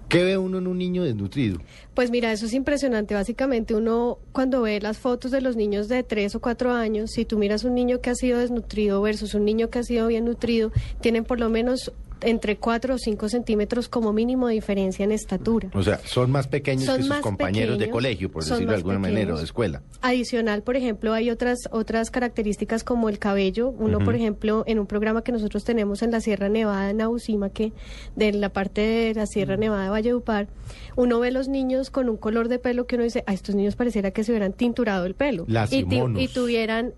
¿Qué 0.09 0.23
ve 0.23 0.35
uno 0.35 0.57
en 0.57 0.65
un 0.65 0.79
niño 0.79 1.03
desnutrido? 1.03 1.59
Pues 1.93 2.09
mira, 2.09 2.31
eso 2.31 2.47
es 2.47 2.53
impresionante. 2.53 3.13
Básicamente 3.13 3.75
uno 3.75 4.17
cuando 4.31 4.63
ve 4.63 4.81
las 4.81 4.97
fotos 4.97 5.29
de 5.29 5.41
los 5.41 5.55
niños 5.55 5.89
de 5.89 6.01
3 6.01 6.33
o 6.35 6.39
4 6.39 6.73
años, 6.73 7.11
si 7.11 7.23
tú 7.23 7.37
miras 7.37 7.63
un 7.65 7.75
niño 7.75 8.01
que 8.01 8.09
ha 8.09 8.15
sido 8.15 8.39
desnutrido 8.39 8.99
versus 9.01 9.35
un 9.35 9.45
niño 9.45 9.69
que 9.69 9.77
ha 9.77 9.83
sido 9.83 10.07
bien 10.07 10.25
nutrido, 10.25 10.71
tienen 11.01 11.23
por 11.23 11.39
lo 11.39 11.49
menos 11.49 11.93
entre 12.21 12.57
4 12.57 12.95
o 12.95 12.97
5 12.97 13.29
centímetros 13.29 13.89
como 13.89 14.13
mínimo 14.13 14.47
de 14.47 14.53
diferencia 14.55 15.03
en 15.03 15.11
estatura. 15.11 15.69
O 15.73 15.83
sea, 15.83 15.99
son 16.05 16.31
más 16.31 16.47
pequeños 16.47 16.85
Son 16.85 16.97
que 16.97 17.03
sus 17.03 17.15
compañeros 17.17 17.77
de 17.79 17.89
colegio, 17.89 18.31
por 18.31 18.43
decirlo 18.43 18.69
de 18.71 18.75
alguna 18.75 18.99
manera, 18.99 19.33
o 19.33 19.37
de 19.37 19.43
escuela. 19.43 19.81
Adicional, 20.01 20.61
por 20.63 20.75
ejemplo, 20.75 21.13
hay 21.13 21.29
otras 21.29 21.59
otras 21.71 22.11
características 22.11 22.83
como 22.83 23.09
el 23.09 23.19
cabello. 23.19 23.69
Uno, 23.69 23.99
por 23.99 24.15
ejemplo, 24.15 24.63
en 24.67 24.79
un 24.79 24.87
programa 24.87 25.23
que 25.23 25.31
nosotros 25.31 25.63
tenemos 25.63 26.01
en 26.01 26.11
la 26.11 26.21
Sierra 26.21 26.49
Nevada 26.49 26.89
en 26.89 26.97
Nausima, 26.97 27.49
que 27.49 27.73
de 28.15 28.31
la 28.33 28.49
parte 28.49 28.81
de 28.81 29.13
la 29.13 29.25
Sierra 29.25 29.57
Nevada 29.57 29.83
de 29.83 29.89
Valledupar, 29.89 30.47
uno 30.95 31.19
ve 31.19 31.31
los 31.31 31.47
niños 31.47 31.89
con 31.89 32.09
un 32.09 32.17
color 32.17 32.47
de 32.47 32.59
pelo 32.59 32.87
que 32.87 32.95
uno 32.95 33.03
dice, 33.03 33.23
a 33.27 33.33
estos 33.33 33.55
niños 33.55 33.75
pareciera 33.75 34.11
que 34.11 34.23
se 34.23 34.31
hubieran 34.31 34.53
tinturado 34.53 35.05
el 35.05 35.13
pelo 35.13 35.45
y, 35.71 35.85
y 36.23 36.27
tuvieran 36.27 36.93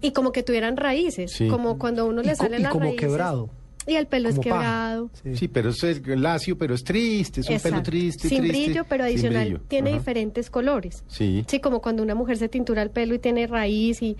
y 0.00 0.12
como 0.12 0.32
que 0.32 0.42
tuvieran 0.42 0.76
raíces, 0.76 1.32
Sí. 1.32 1.46
como 1.48 1.78
cuando 1.78 2.02
a 2.02 2.04
uno 2.06 2.22
le 2.22 2.34
salen 2.34 2.60
y 2.60 2.62
las 2.64 2.72
como 2.72 2.86
raíces. 2.86 3.00
quebrado. 3.00 3.48
Y 3.86 3.94
el 3.96 4.06
pelo 4.06 4.28
es 4.28 4.38
quebrado. 4.38 5.10
Sí. 5.22 5.36
Sí, 5.36 5.48
pero 5.48 5.70
es 5.70 5.82
lacio, 6.06 6.56
pero 6.56 6.74
es 6.74 6.84
triste, 6.84 7.40
es 7.40 7.48
un 7.50 7.58
pelo 7.58 7.82
triste, 7.82 8.28
Sin 8.28 8.38
triste. 8.42 8.64
brillo, 8.66 8.84
pero 8.88 9.04
adicional 9.04 9.44
brillo. 9.48 9.60
tiene 9.68 9.90
Ajá. 9.90 9.98
diferentes 9.98 10.50
colores. 10.50 11.02
Sí. 11.08 11.44
Sí, 11.48 11.58
como 11.60 11.80
cuando 11.82 12.02
una 12.02 12.14
mujer 12.14 12.36
se 12.36 12.48
tintura 12.48 12.82
el 12.82 12.90
pelo 12.90 13.14
y 13.14 13.18
tiene 13.18 13.46
raíz 13.48 14.00
y 14.02 14.16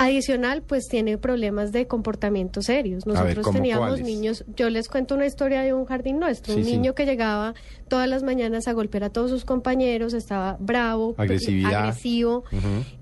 adicional, 0.00 0.62
pues 0.62 0.86
tiene 0.86 1.18
problemas 1.18 1.72
de 1.72 1.88
comportamiento 1.88 2.62
serios. 2.62 3.04
Ver, 3.04 3.14
Nosotros 3.14 3.44
¿cómo 3.44 3.56
teníamos 3.58 3.88
cuáles? 3.88 4.06
niños, 4.06 4.44
yo 4.54 4.70
les 4.70 4.88
cuento 4.88 5.16
una 5.16 5.26
historia 5.26 5.62
de 5.62 5.74
un 5.74 5.86
jardín 5.86 6.20
nuestro, 6.20 6.54
Sí, 6.54 6.60
un 6.60 6.66
sí. 6.66 6.70
niño 6.72 6.94
que 6.94 7.04
llegaba 7.04 7.54
todas 7.88 8.08
las 8.08 8.22
mañanas 8.22 8.68
a 8.68 8.72
golpear 8.72 9.02
a 9.02 9.10
todos 9.10 9.28
sus 9.30 9.44
compañeros, 9.44 10.14
estaba 10.14 10.56
bravo, 10.60 11.16
Agresividad. 11.18 11.74
agresivo, 11.86 12.44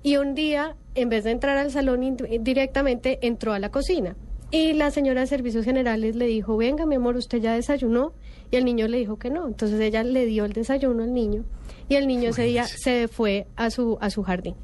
y 0.01 0.17
un 0.17 0.33
día, 0.33 0.75
en 0.95 1.09
vez 1.09 1.23
de 1.23 1.31
entrar 1.31 1.59
al 1.59 1.69
salón 1.69 2.17
directamente, 2.39 3.19
entró 3.21 3.53
a 3.53 3.59
la 3.59 3.69
cocina. 3.69 4.15
Y 4.49 4.73
la 4.73 4.91
señora 4.91 5.21
de 5.21 5.27
servicios 5.27 5.65
generales 5.65 6.15
le 6.15 6.25
dijo, 6.25 6.55
venga 6.55 6.85
mi 6.85 6.95
amor, 6.95 7.17
usted 7.17 7.39
ya 7.39 7.53
desayunó. 7.53 8.13
Y 8.49 8.55
el 8.55 8.63
niño 8.63 8.87
le 8.87 8.97
dijo 8.97 9.17
que 9.17 9.29
no. 9.29 9.45
Entonces 9.47 9.79
ella 9.81 10.03
le 10.03 10.25
dio 10.25 10.45
el 10.45 10.53
desayuno 10.53 11.03
al 11.03 11.13
niño 11.13 11.43
y 11.89 11.95
el 11.95 12.07
niño 12.07 12.29
ese 12.29 12.43
día 12.43 12.65
se 12.65 13.07
fue 13.07 13.47
a 13.55 13.69
su, 13.69 13.97
a 14.01 14.09
su 14.09 14.23
jardín. 14.23 14.55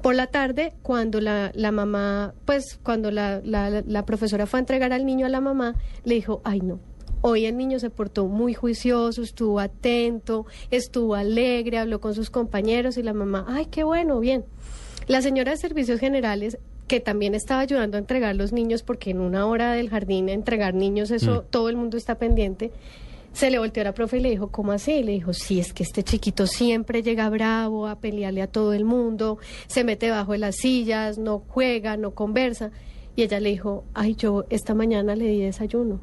Por 0.00 0.14
la 0.14 0.26
tarde, 0.28 0.74
cuando 0.82 1.20
la, 1.20 1.52
la 1.54 1.72
mamá, 1.72 2.34
pues 2.44 2.78
cuando 2.82 3.10
la, 3.10 3.40
la, 3.44 3.82
la 3.86 4.04
profesora 4.04 4.46
fue 4.46 4.58
a 4.58 4.62
entregar 4.62 4.92
al 4.92 5.06
niño 5.06 5.26
a 5.26 5.28
la 5.28 5.40
mamá, 5.40 5.74
le 6.04 6.14
dijo, 6.14 6.40
ay 6.44 6.60
no, 6.60 6.80
Hoy 7.24 7.46
el 7.46 7.56
niño 7.56 7.78
se 7.78 7.88
portó 7.88 8.26
muy 8.26 8.52
juicioso, 8.52 9.22
estuvo 9.22 9.60
atento, 9.60 10.44
estuvo 10.72 11.14
alegre, 11.14 11.78
habló 11.78 12.00
con 12.00 12.14
sus 12.16 12.30
compañeros 12.30 12.98
y 12.98 13.04
la 13.04 13.12
mamá, 13.12 13.46
ay, 13.48 13.66
qué 13.66 13.84
bueno, 13.84 14.18
bien. 14.18 14.44
La 15.06 15.22
señora 15.22 15.52
de 15.52 15.56
servicios 15.56 16.00
generales, 16.00 16.58
que 16.92 17.00
también 17.00 17.34
estaba 17.34 17.62
ayudando 17.62 17.96
a 17.96 18.00
entregar 18.00 18.36
los 18.36 18.52
niños, 18.52 18.82
porque 18.82 19.12
en 19.12 19.20
una 19.22 19.46
hora 19.46 19.72
del 19.72 19.88
jardín 19.88 20.28
entregar 20.28 20.74
niños, 20.74 21.10
eso 21.10 21.40
todo 21.40 21.70
el 21.70 21.76
mundo 21.78 21.96
está 21.96 22.16
pendiente, 22.16 22.70
se 23.32 23.50
le 23.50 23.58
volteó 23.58 23.80
a 23.80 23.84
la 23.84 23.94
profe 23.94 24.18
y 24.18 24.20
le 24.20 24.28
dijo, 24.28 24.48
¿cómo 24.48 24.72
así? 24.72 24.92
Y 24.92 25.02
le 25.02 25.12
dijo, 25.12 25.32
sí, 25.32 25.58
es 25.58 25.72
que 25.72 25.84
este 25.84 26.02
chiquito 26.02 26.46
siempre 26.46 27.02
llega 27.02 27.30
bravo 27.30 27.86
a 27.86 27.98
pelearle 27.98 28.42
a 28.42 28.46
todo 28.46 28.74
el 28.74 28.84
mundo, 28.84 29.38
se 29.68 29.84
mete 29.84 30.10
bajo 30.10 30.32
de 30.32 30.38
las 30.38 30.56
sillas, 30.56 31.16
no 31.16 31.42
juega, 31.48 31.96
no 31.96 32.10
conversa. 32.10 32.72
Y 33.16 33.22
ella 33.22 33.40
le 33.40 33.48
dijo, 33.48 33.84
ay, 33.94 34.14
yo 34.14 34.44
esta 34.50 34.74
mañana 34.74 35.16
le 35.16 35.28
di 35.28 35.40
desayuno. 35.40 35.98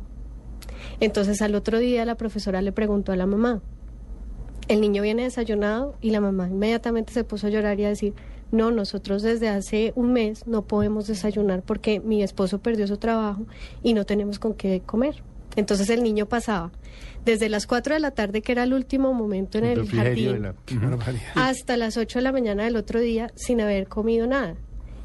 Entonces 1.00 1.40
al 1.44 1.54
otro 1.54 1.78
día 1.78 2.04
la 2.04 2.16
profesora 2.16 2.64
le 2.64 2.72
preguntó 2.72 3.12
a 3.12 3.16
la 3.16 3.28
mamá, 3.28 3.62
el 4.68 4.82
niño 4.82 5.04
viene 5.04 5.22
desayunado 5.22 5.94
y 6.02 6.10
la 6.10 6.20
mamá 6.20 6.48
inmediatamente 6.50 7.14
se 7.14 7.24
puso 7.24 7.46
a 7.46 7.52
llorar 7.52 7.80
y 7.80 7.86
a 7.86 7.90
decir, 7.90 8.16
no, 8.52 8.72
nosotros 8.72 9.22
desde 9.22 9.50
hace 9.50 9.94
un 9.96 10.14
mes 10.14 10.48
no 10.48 10.64
podemos 10.66 11.08
desayunar 11.08 11.62
porque 11.64 12.00
mi 12.00 12.24
esposo 12.24 12.60
perdió 12.60 12.88
su 12.88 12.98
trabajo 12.98 13.46
y 13.84 13.94
no 13.94 14.06
tenemos 14.06 14.40
con 14.40 14.54
qué 14.54 14.82
comer. 14.86 15.22
Entonces 15.56 15.90
el 15.90 16.04
niño 16.04 16.26
pasaba 16.28 16.72
desde 17.26 17.50
las 17.50 17.68
4 17.68 17.96
de 17.96 18.00
la 18.00 18.12
tarde, 18.12 18.42
que 18.42 18.52
era 18.52 18.64
el 18.64 18.74
último 18.74 19.14
momento 19.14 19.58
en 19.58 19.66
El 19.66 19.88
jardín, 19.88 20.42
la- 20.44 20.56
hasta 21.36 21.78
las 21.78 21.98
8 21.98 22.20
de 22.20 22.24
la 22.24 22.32
mañana 22.32 22.64
del 22.66 22.76
otro 22.76 23.00
día 23.00 23.32
sin 23.36 23.62
haber 23.62 23.88
comido 23.88 24.28
nada. 24.28 24.56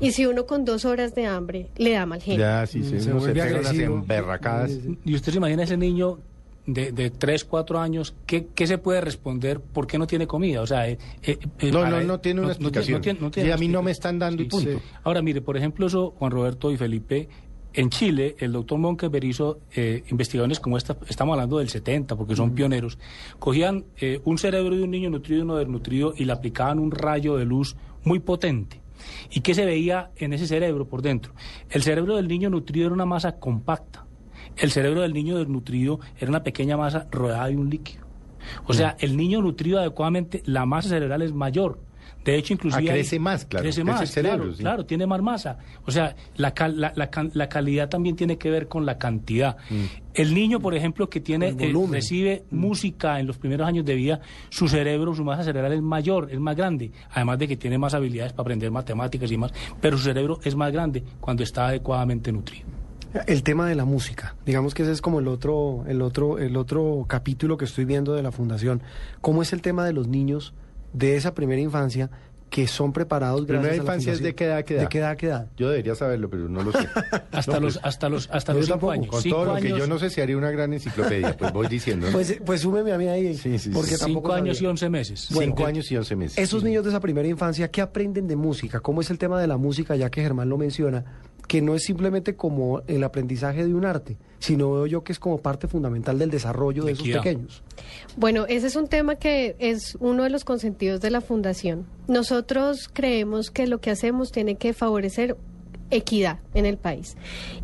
Y 0.01 0.13
si 0.13 0.27
uno 0.27 0.45
con 0.47 0.65
dos 0.65 0.85
horas 0.85 1.15
de 1.15 1.27
hambre 1.27 1.71
le 1.77 1.93
da 1.93 2.05
mal 2.05 2.21
genio. 2.21 2.41
Ya, 2.41 2.67
sí, 2.67 2.83
se, 2.83 3.01
Se 3.01 3.11
uno 3.11 3.21
se 3.21 3.33
pega 3.33 3.47
unas 3.47 3.67
agresivo. 3.67 3.95
emberracadas. 3.97 4.71
Sí, 4.71 4.81
sí. 4.83 4.99
Y 5.05 5.15
usted 5.15 5.33
se 5.33 5.39
imagina 5.39 5.63
ese 5.63 5.77
niño 5.77 6.19
de, 6.67 6.93
de 6.93 7.11
3, 7.11 7.45
4 7.45 7.79
años, 7.79 8.15
¿qué, 8.27 8.47
qué 8.55 8.67
se 8.67 8.79
puede 8.79 9.01
responder? 9.01 9.61
¿Por 9.61 9.87
qué 9.87 9.99
no 9.99 10.07
tiene 10.07 10.27
comida? 10.27 10.63
O 10.63 10.67
sea, 10.67 10.89
eh, 10.89 10.99
eh, 11.23 11.39
eh, 11.59 11.71
No, 11.71 11.87
no, 11.89 12.01
no 12.03 12.21
tiene 12.21 12.41
una 12.41 12.49
no 12.49 12.53
explicación. 12.53 12.99
no 12.99 13.03
tiene- 13.03 13.21
no 13.21 13.31
tiene 13.31 13.49
Sí, 13.49 13.53
a 13.53 13.57
mí 13.59 13.69
no 13.69 13.83
me 13.83 13.91
están 13.91 14.19
dando 14.19 14.43
y 14.43 14.47
Sí, 14.47 14.51
punto. 14.51 14.71
sí. 14.71 14.79
Ahora, 15.03 15.21
mire, 15.23 15.41
por 15.43 15.57
ejemplo, 15.57 15.87
eso, 15.87 16.13
Juan 16.19 16.31
Roberto 16.31 16.71
y 16.71 16.77
Felipe, 16.77 17.29
en 17.77 17.91
Chile, 17.91 18.37
el 18.39 18.53
doctor 18.53 18.79
Monkever 18.79 19.25
hizo 19.25 19.59
eh, 19.75 20.05
investigaciones 20.09 20.61
como 20.61 20.79
esta, 20.79 20.97
estamos 21.09 21.35
hablando 21.35 21.59
del 21.59 21.69
70, 21.69 22.15
porque 22.17 22.37
son 22.37 22.55
pioneros. 22.55 22.99
Cogían 23.41 23.85
eh, 24.01 24.21
un 24.25 24.39
cerebro 24.39 24.77
de 24.77 24.83
un 24.85 24.91
niño 24.93 25.11
nutrido 25.11 25.41
y 25.41 25.43
uno 25.43 25.57
desnutrido 25.57 26.15
y 26.17 26.25
le 26.25 26.33
aplicaban 26.33 26.79
un 26.79 26.93
rayo 26.93 27.37
de 27.37 27.45
luz 27.45 27.77
muy 28.05 28.21
potente. 28.21 28.81
¿Y 29.31 29.41
qué 29.41 29.55
se 29.55 29.67
veía 29.67 30.11
en 30.17 30.33
ese 30.33 30.47
cerebro 30.47 30.87
por 30.87 31.03
dentro? 31.03 31.35
El 31.69 31.83
cerebro 31.83 32.15
del 32.17 32.29
niño 32.29 32.49
nutrido 32.49 32.87
era 32.87 32.95
una 32.95 33.07
masa 33.07 33.33
compacta. 33.41 34.07
El 34.57 34.71
cerebro 34.71 35.03
del 35.03 35.13
niño 35.13 35.39
desnutrido 35.39 36.01
era 36.19 36.31
una 36.31 36.43
pequeña 36.43 36.77
masa 36.77 37.07
rodeada 37.11 37.49
de 37.49 37.57
un 37.57 37.71
líquido. 37.71 38.05
O 38.67 38.75
sea, 38.75 38.97
el 39.01 39.17
niño 39.17 39.41
nutrido 39.41 39.79
adecuadamente, 39.81 40.43
la 40.47 40.67
masa 40.67 40.91
cerebral 40.91 41.23
es 41.23 41.33
mayor. 41.33 41.79
De 42.25 42.37
hecho, 42.37 42.55
inclusive... 42.55 42.89
Ah, 42.91 42.93
crece 42.95 43.19
más, 43.19 43.45
claro, 43.45 43.65
Crece 43.65 43.83
crece 43.83 43.93
más, 43.93 44.01
el 44.01 44.09
cerebro, 44.09 44.39
claro, 44.45 44.55
sí. 44.55 44.63
claro, 44.63 44.87
tiene 44.87 45.07
más 45.07 45.21
masa. 45.21 45.59
O 45.85 45.91
sea, 45.91 46.15
la, 46.37 46.55
cal- 46.55 46.81
la, 46.81 46.93
la 46.95 47.49
calidad 47.51 47.89
también 47.91 48.17
tiene 48.17 48.39
que 48.39 48.49
ver 48.51 48.67
con 48.67 48.87
la 48.87 48.97
cantidad. 48.97 49.59
Mm. 49.69 49.83
El 50.15 50.35
niño, 50.35 50.59
por 50.61 50.75
ejemplo, 50.75 51.11
que 51.11 51.21
tiene 51.21 51.49
eh, 51.59 51.73
recibe 51.91 52.45
música 52.51 53.21
en 53.21 53.27
los 53.27 53.37
primeros 53.37 53.67
años 53.67 53.85
de 53.85 53.95
vida, 53.95 54.21
su 54.49 54.69
cerebro, 54.69 55.15
su 55.15 55.23
masa 55.25 55.43
cerebral 55.45 55.73
es 55.75 55.83
mayor, 55.83 56.29
es 56.31 56.41
más 56.41 56.57
grande, 56.57 56.93
además 57.11 57.39
de 57.39 57.49
que 57.49 57.57
tiene 57.59 57.77
más 57.77 57.93
habilidades 57.93 58.33
para 58.33 58.43
aprender 58.43 58.71
matemáticas 58.71 59.31
y 59.31 59.37
más, 59.37 59.53
pero 59.81 59.99
su 59.99 60.05
cerebro 60.05 60.39
es 60.45 60.55
más 60.55 60.73
grande 60.73 61.03
cuando 61.21 61.43
está 61.43 61.67
adecuadamente 61.69 62.33
nutrido. 62.33 62.67
El 63.27 63.43
tema 63.43 63.69
de 63.69 63.75
la 63.75 63.85
música, 63.85 64.35
digamos 64.45 64.75
que 64.75 64.83
ese 64.83 64.93
es 64.93 65.01
como 65.01 65.21
el 65.21 65.29
otro, 65.29 65.85
el 65.87 66.03
otro, 66.03 66.39
el 66.39 66.57
otro 66.57 67.05
capítulo 67.09 67.57
que 67.57 67.65
estoy 67.65 67.85
viendo 67.85 68.15
de 68.15 68.23
la 68.23 68.33
fundación. 68.33 68.83
¿Cómo 69.21 69.43
es 69.43 69.53
el 69.53 69.63
tema 69.63 69.85
de 69.87 69.93
los 69.93 70.09
niños 70.09 70.53
de 70.93 71.17
esa 71.17 71.35
primera 71.35 71.61
infancia 71.61 72.11
que 72.51 72.69
son 72.69 72.93
preparados 72.93 73.47
Primera 73.47 73.63
gracias 73.63 73.81
a 73.81 73.83
la 73.83 73.83
infancia 73.95 74.13
es 74.13 74.21
de 74.23 74.35
qué 74.37 74.45
edad, 74.45 74.65
qué 74.65 74.75
edad. 74.75 74.83
¿De 74.83 74.89
qué 74.89 74.99
edad, 74.99 75.17
qué 75.17 75.27
edad? 75.27 75.49
Yo 75.57 75.71
debería 75.71 75.95
saberlo, 75.97 76.31
pero 76.31 76.49
no 76.49 76.63
lo 76.63 76.71
sé. 76.71 76.87
Hasta 77.33 77.55
No, 77.55 77.61
los, 77.61 77.75
pues, 77.79 77.85
hasta 77.85 78.09
los, 78.09 78.29
hasta 78.31 78.53
los 78.55 78.65
cinco 78.67 78.75
tampoco. 78.75 78.93
años. 78.93 79.09
Con 79.09 79.23
Cinco 79.23 79.37
todo 79.37 79.55
lo 79.55 79.61
que 79.61 79.69
yo 79.71 79.87
no 79.89 79.99
sé 79.99 80.09
si 80.11 80.21
haría 80.21 80.37
una 80.37 80.51
gran 80.53 80.73
enciclopedia, 80.73 81.37
pues 81.37 81.53
voy 81.53 81.67
diciendo. 81.67 82.07
¿no? 82.07 82.13
Pues, 82.13 82.39
pues 82.45 82.61
súmeme 82.61 82.93
a 82.93 82.99
mí 82.99 83.09
ahí, 83.09 83.35
Sí, 83.35 83.59
sí, 83.59 83.59
sí. 83.59 83.71
porque 83.71 83.97
Cinco 83.97 84.33
años 84.33 84.61
y 84.63 84.67
once 84.67 84.89
meses. 84.89 85.29
Cinco 85.33 85.67
años 85.67 85.91
y 85.91 85.97
once 85.97 86.15
meses. 86.15 86.39
Esos 86.39 86.63
niños 86.63 86.85
de 86.85 86.91
esa 86.91 87.01
primera 87.01 87.27
infancia, 87.27 87.69
¿qué 87.73 87.81
aprenden 87.81 88.29
de 88.29 88.37
música? 88.37 88.79
¿Cómo 88.81 89.01
es 89.01 89.11
el 89.11 89.19
tema 89.19 89.41
de 89.41 89.49
la 89.49 89.57
música, 89.57 89.97
ya 89.97 90.11
que 90.11 90.23
Germán 90.23 90.49
lo 90.49 90.57
menciona? 90.57 91.05
Que 91.47 91.61
no 91.61 91.75
es 91.75 91.85
simplemente 91.85 92.37
como 92.37 92.83
el 92.87 93.05
aprendizaje 93.05 93.67
de 93.67 93.75
un 93.75 93.85
arte, 93.85 94.17
sino 94.39 94.73
veo 94.73 94.87
yo 94.87 95.05
que 95.05 95.13
es 95.13 95.19
como 95.19 95.39
parte 95.39 95.69
fundamental 95.69 96.19
del 96.19 96.31
desarrollo 96.31 96.85
de, 96.85 96.95
De 96.95 97.03
esos 97.03 97.09
pequeños. 97.23 97.63
Bueno, 98.17 98.47
ese 98.49 98.67
es 98.67 98.77
un 98.77 98.89
tema 98.89 99.17
que 99.17 99.57
es 99.59 99.97
uno 100.01 100.23
de 100.23 100.31
los 100.31 100.45
consentidos 100.45 101.01
de 101.01 101.11
la 101.11 101.21
fundación. 101.21 101.87
Nosotros 102.09 102.91
creemos 102.93 103.51
que 103.51 103.67
lo 103.67 103.81
que 103.81 103.91
hacemos 103.91 104.33
tiene 104.33 104.57
que 104.57 104.73
favorecer 104.73 105.37
equidad 105.91 106.39
en 106.55 106.67
el 106.67 106.77
país. 106.77 107.17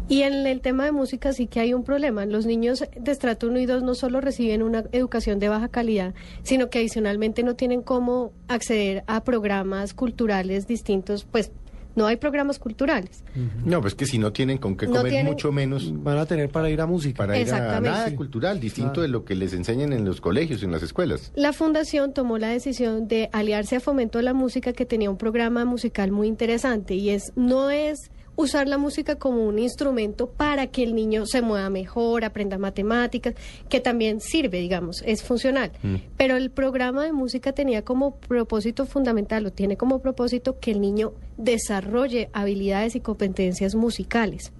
Y 0.08 0.22
en 0.22 0.46
el 0.46 0.60
tema 0.60 0.84
de 0.84 0.92
música 0.92 1.32
sí 1.32 1.46
que 1.46 1.60
hay 1.60 1.74
un 1.74 1.84
problema. 1.84 2.26
Los 2.26 2.46
niños 2.46 2.84
de 2.96 3.12
estrato 3.12 3.48
1 3.48 3.60
y 3.60 3.66
2 3.66 3.82
no 3.82 3.94
solo 3.94 4.20
reciben 4.20 4.62
una 4.62 4.84
educación 4.92 5.38
de 5.38 5.48
baja 5.48 5.68
calidad, 5.68 6.14
sino 6.42 6.70
que 6.70 6.78
adicionalmente 6.78 7.42
no 7.42 7.56
tienen 7.56 7.82
cómo 7.82 8.32
acceder 8.48 9.04
a 9.06 9.24
programas 9.24 9.94
culturales 9.94 10.66
distintos, 10.66 11.24
pues 11.30 11.52
no 11.96 12.06
hay 12.06 12.16
programas 12.16 12.58
culturales. 12.58 13.22
No, 13.64 13.80
pues 13.80 13.94
que 13.94 14.06
si 14.06 14.18
no 14.18 14.32
tienen 14.32 14.58
con 14.58 14.76
qué 14.76 14.86
No 14.86 14.92
comer, 14.96 15.10
tienen- 15.12 15.32
mucho 15.32 15.52
menos 15.52 15.92
Van 16.02 16.18
a 16.18 16.26
tener 16.26 16.48
para 16.50 16.70
ir 16.70 16.80
a 16.80 16.86
música. 16.86 17.16
para 17.18 17.38
ir 17.38 17.52
a 17.52 17.80
nada 17.80 18.14
cultural, 18.16 18.60
distinto 18.60 18.92
Claro. 18.94 19.02
de 19.02 19.08
lo 19.08 19.24
que 19.24 19.34
les 19.34 19.52
enseñan 19.52 19.92
en 19.92 20.04
los 20.04 20.20
colegios, 20.20 20.62
en 20.62 20.72
las 20.72 20.82
escuelas. 20.82 21.32
La 21.34 21.52
fundación 21.52 22.12
tomó 22.12 22.38
la 22.38 22.48
decisión 22.48 23.08
de 23.08 23.28
aliarse 23.32 23.76
a 23.76 23.80
Fomento 23.80 24.18
de 24.18 24.24
la 24.24 24.34
Música 24.34 24.72
que 24.72 24.86
tenía 24.86 25.10
un 25.10 25.16
programa 25.18 25.64
musical 25.64 26.10
muy 26.12 26.28
interesante 26.28 26.94
y 26.94 27.10
es 27.10 27.32
no 27.36 27.70
es 27.70 28.10
usar 28.40 28.68
la 28.68 28.78
música 28.78 29.16
como 29.16 29.46
un 29.46 29.58
instrumento 29.58 30.28
para 30.28 30.68
que 30.68 30.82
el 30.82 30.94
niño 30.94 31.26
se 31.26 31.42
mueva 31.42 31.68
mejor, 31.70 32.24
aprenda 32.24 32.58
matemáticas, 32.58 33.34
que 33.68 33.80
también 33.80 34.20
sirve, 34.20 34.58
digamos, 34.58 35.02
es 35.04 35.22
funcional. 35.22 35.72
Pero 36.16 36.36
el 36.36 36.50
programa 36.50 37.04
de 37.04 37.12
música 37.12 37.52
tenía 37.52 37.84
como 37.84 38.16
propósito 38.16 38.86
fundamental 38.86 39.46
o 39.46 39.52
tiene 39.52 39.76
como 39.76 40.00
propósito 40.00 40.58
que 40.58 40.70
el 40.70 40.80
niño 40.80 41.12
desarrolle 41.36 42.30
habilidades 42.32 42.96
y 42.96 43.00
competencias 43.00 43.74
musicales. 43.74 44.52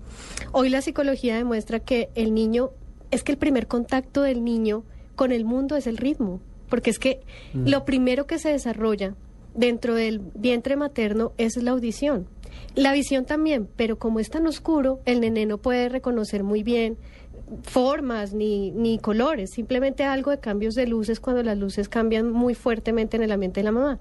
Hoy 0.53 0.69
la 0.69 0.83
psicología 0.83 1.37
demuestra 1.37 1.81
que 1.81 2.11
el 2.15 2.35
niño 2.35 2.71
es 3.11 3.23
que 3.23 3.33
el 3.33 3.39
primer 3.39 3.67
contacto 3.67 4.23
del 4.23 4.45
niño 4.45 4.85
con 5.17 5.33
el 5.33 5.45
mundo 5.45 5.77
es 5.77 5.87
el 5.87 5.97
ritmo, 5.97 6.41
porque 6.69 6.91
es 6.91 6.99
que 6.99 7.21
lo 7.53 7.85
primero 7.85 8.27
que 8.27 8.39
se 8.39 8.51
desarrolla 8.51 9.15
dentro 9.55 9.95
del 9.95 10.21
vientre 10.35 10.77
materno 10.77 11.33
es 11.39 11.57
la 11.57 11.73
audición. 11.73 12.27
La 12.75 12.93
visión 12.93 13.25
también, 13.25 13.69
pero 13.77 13.99
como 13.99 14.21
es 14.21 14.31
tan 14.31 14.47
oscuro, 14.47 15.01
el 15.05 15.21
nene 15.21 15.47
no 15.47 15.59
puede 15.59 15.89
reconocer 15.89 16.45
muy 16.45 16.63
bien 16.63 16.97
formas 17.63 18.33
ni, 18.33 18.71
ni 18.71 18.99
colores, 18.99 19.51
simplemente 19.53 20.05
algo 20.05 20.31
de 20.31 20.39
cambios 20.39 20.75
de 20.75 20.87
luces 20.87 21.21
cuando 21.21 21.43
las 21.43 21.59
luces 21.59 21.89
cambian 21.89 22.31
muy 22.31 22.55
fuertemente 22.55 23.17
en 23.17 23.25
el 23.25 23.33
ambiente 23.33 23.61
de 23.61 23.65
la 23.65 23.73
mamá. 23.73 23.99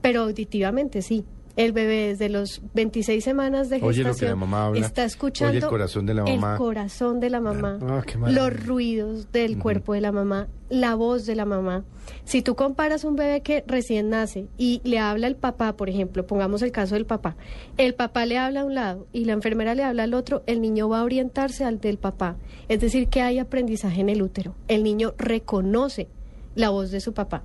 Pero 0.00 0.22
auditivamente 0.22 1.02
sí. 1.02 1.24
El 1.56 1.72
bebé 1.72 2.08
desde 2.08 2.28
los 2.28 2.62
26 2.74 3.22
semanas 3.22 3.68
de 3.68 3.76
Oye 3.76 4.02
gestación 4.02 4.08
lo 4.08 4.14
que 4.16 4.26
la 4.26 4.36
mamá 4.36 4.66
habla, 4.66 4.84
está 4.84 5.04
escuchando 5.04 5.50
oye 5.52 5.58
el 5.58 5.66
corazón 5.66 6.04
de 6.04 6.14
la 6.14 6.24
mamá. 6.24 6.52
el 6.52 6.58
corazón 6.58 7.20
de 7.20 7.30
la 7.30 7.40
mamá, 7.40 7.78
Ah, 7.80 8.02
qué 8.04 8.18
los 8.18 8.66
ruidos 8.66 9.30
del 9.30 9.58
cuerpo 9.58 9.92
de 9.92 10.00
la 10.00 10.10
mamá, 10.10 10.48
la 10.68 10.96
voz 10.96 11.26
de 11.26 11.36
la 11.36 11.44
mamá. 11.44 11.84
Si 12.24 12.42
tú 12.42 12.56
comparas 12.56 13.04
un 13.04 13.14
bebé 13.14 13.42
que 13.42 13.62
recién 13.68 14.10
nace 14.10 14.48
y 14.58 14.80
le 14.82 14.98
habla 14.98 15.28
el 15.28 15.36
papá, 15.36 15.76
por 15.76 15.88
ejemplo, 15.88 16.26
pongamos 16.26 16.60
el 16.62 16.72
caso 16.72 16.96
del 16.96 17.06
papá, 17.06 17.36
el 17.76 17.94
papá 17.94 18.26
le 18.26 18.36
habla 18.36 18.62
a 18.62 18.64
un 18.64 18.74
lado 18.74 19.06
y 19.12 19.24
la 19.24 19.32
enfermera 19.34 19.76
le 19.76 19.84
habla 19.84 20.02
al 20.02 20.14
otro, 20.14 20.42
el 20.46 20.60
niño 20.60 20.88
va 20.88 21.00
a 21.00 21.04
orientarse 21.04 21.64
al 21.64 21.78
del 21.78 21.98
papá. 21.98 22.36
Es 22.68 22.80
decir, 22.80 23.06
que 23.06 23.22
hay 23.22 23.38
aprendizaje 23.38 24.00
en 24.00 24.08
el 24.08 24.22
útero. 24.22 24.56
El 24.66 24.82
niño 24.82 25.14
reconoce 25.18 26.08
la 26.56 26.70
voz 26.70 26.90
de 26.90 27.00
su 27.00 27.12
papá 27.14 27.44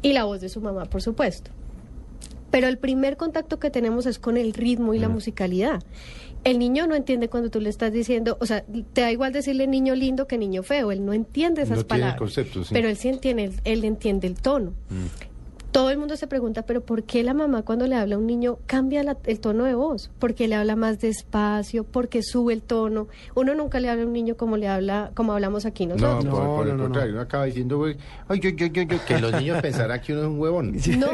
y 0.00 0.14
la 0.14 0.24
voz 0.24 0.40
de 0.40 0.48
su 0.48 0.60
mamá, 0.62 0.86
por 0.86 1.02
supuesto. 1.02 1.50
Pero 2.54 2.68
el 2.68 2.78
primer 2.78 3.16
contacto 3.16 3.58
que 3.58 3.68
tenemos 3.68 4.06
es 4.06 4.20
con 4.20 4.36
el 4.36 4.52
ritmo 4.54 4.94
y 4.94 5.00
la 5.00 5.08
musicalidad. 5.08 5.82
El 6.44 6.60
niño 6.60 6.86
no 6.86 6.94
entiende 6.94 7.28
cuando 7.28 7.50
tú 7.50 7.58
le 7.58 7.68
estás 7.68 7.92
diciendo, 7.92 8.36
o 8.40 8.46
sea, 8.46 8.64
te 8.92 9.00
da 9.00 9.10
igual 9.10 9.32
decirle 9.32 9.66
niño 9.66 9.96
lindo 9.96 10.28
que 10.28 10.38
niño 10.38 10.62
feo, 10.62 10.92
él 10.92 11.04
no 11.04 11.12
entiende 11.12 11.62
esas 11.62 11.78
No 11.78 11.82
tiene 11.82 11.82
el 11.82 11.86
palabras. 11.88 12.18
concepto, 12.18 12.62
sí. 12.62 12.72
Pero 12.72 12.88
él 12.88 12.96
sí 12.96 13.08
entiende, 13.08 13.50
él 13.64 13.82
entiende 13.84 14.28
el 14.28 14.34
tono. 14.34 14.72
Todo 15.74 15.90
el 15.90 15.98
mundo 15.98 16.16
se 16.16 16.28
pregunta, 16.28 16.62
pero 16.62 16.82
¿por 16.82 17.02
qué 17.02 17.24
la 17.24 17.34
mamá 17.34 17.62
cuando 17.62 17.88
le 17.88 17.96
habla 17.96 18.14
a 18.14 18.18
un 18.18 18.28
niño 18.28 18.58
cambia 18.66 19.02
la- 19.02 19.16
el 19.26 19.40
tono 19.40 19.64
de 19.64 19.74
voz? 19.74 20.08
Porque 20.20 20.46
le 20.46 20.54
habla 20.54 20.76
más 20.76 21.00
despacio, 21.00 21.82
porque 21.82 22.22
sube 22.22 22.52
el 22.52 22.62
tono. 22.62 23.08
Uno 23.34 23.56
nunca 23.56 23.80
le 23.80 23.88
habla 23.90 24.04
a 24.04 24.06
un 24.06 24.12
niño 24.12 24.36
como 24.36 24.56
le 24.56 24.68
habla, 24.68 25.10
como 25.14 25.32
hablamos 25.32 25.66
aquí 25.66 25.86
No, 25.86 25.96
nosotros. 25.96 26.26
por, 26.32 26.44
No, 26.44 26.54
por 26.58 26.66
el 26.68 26.72
no, 26.74 26.76
no, 26.76 26.82
contrario, 26.84 27.12
uno 27.14 27.22
acaba 27.22 27.46
diciendo, 27.46 27.78
güey, 27.78 27.96
ay, 28.28 28.38
yo, 28.38 28.50
yo, 28.50 28.66
yo, 28.66 28.82
yo, 28.82 29.04
que 29.04 29.18
los 29.18 29.32
niños 29.32 29.60
pensarán 29.62 30.00
que 30.00 30.12
uno 30.12 30.22
es 30.22 30.28
un 30.28 30.38
huevón. 30.38 30.76
No. 30.96 31.08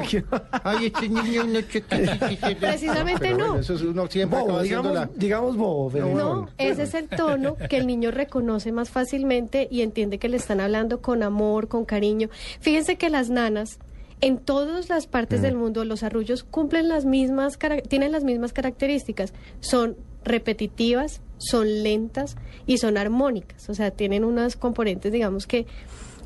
Ay, 0.62 0.86
este 0.94 1.08
niño 1.08 1.44
no 1.44 1.60
chiquitito. 1.62 2.60
Precisamente 2.60 3.18
Pero 3.20 3.38
no. 3.38 3.46
bueno, 3.46 3.60
eso 3.60 3.72
es 3.74 3.80
uno 3.80 4.06
siempre 4.08 4.40
Bobo, 4.40 4.60
digamos, 4.60 4.92
la... 4.92 5.08
digamos 5.16 5.56
bobo. 5.56 5.90
No, 6.14 6.48
ese 6.58 6.82
es 6.82 6.92
el 6.92 7.08
tono 7.08 7.56
que 7.56 7.78
el 7.78 7.86
niño 7.86 8.10
reconoce 8.10 8.72
más 8.72 8.90
fácilmente 8.90 9.68
y 9.70 9.80
entiende 9.80 10.18
que 10.18 10.28
le 10.28 10.36
están 10.36 10.60
hablando 10.60 11.00
con 11.00 11.22
amor, 11.22 11.68
con 11.68 11.86
cariño. 11.86 12.28
Fíjense 12.60 12.96
que 12.96 13.08
las 13.08 13.30
nanas 13.30 13.78
en 14.20 14.38
todas 14.38 14.88
las 14.88 15.06
partes 15.06 15.42
del 15.42 15.56
mundo 15.56 15.84
los 15.84 16.02
arrullos 16.02 16.44
cumplen 16.44 16.88
las 16.88 17.04
mismas 17.04 17.58
tienen 17.88 18.12
las 18.12 18.24
mismas 18.24 18.52
características. 18.52 19.32
Son 19.60 19.96
repetitivas, 20.24 21.22
son 21.38 21.82
lentas 21.82 22.36
y 22.66 22.78
son 22.78 22.98
armónicas, 22.98 23.70
o 23.70 23.74
sea, 23.74 23.90
tienen 23.90 24.24
unas 24.24 24.56
componentes, 24.56 25.12
digamos 25.12 25.46
que 25.46 25.66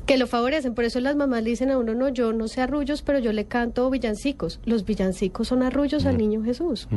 que 0.05 0.17
lo 0.17 0.27
favorecen. 0.27 0.75
Por 0.75 0.83
eso 0.83 0.99
las 0.99 1.15
mamás 1.15 1.43
le 1.43 1.49
dicen 1.51 1.71
a 1.71 1.77
uno, 1.77 1.93
no, 1.95 2.09
yo 2.09 2.31
no 2.31 2.47
sé 2.47 2.61
arrullos, 2.61 3.01
pero 3.01 3.19
yo 3.19 3.33
le 3.33 3.45
canto 3.45 3.89
villancicos. 3.89 4.59
Los 4.65 4.85
villancicos 4.85 5.47
son 5.47 5.63
arrullos 5.63 6.05
al 6.05 6.17
niño 6.17 6.43
Jesús. 6.43 6.87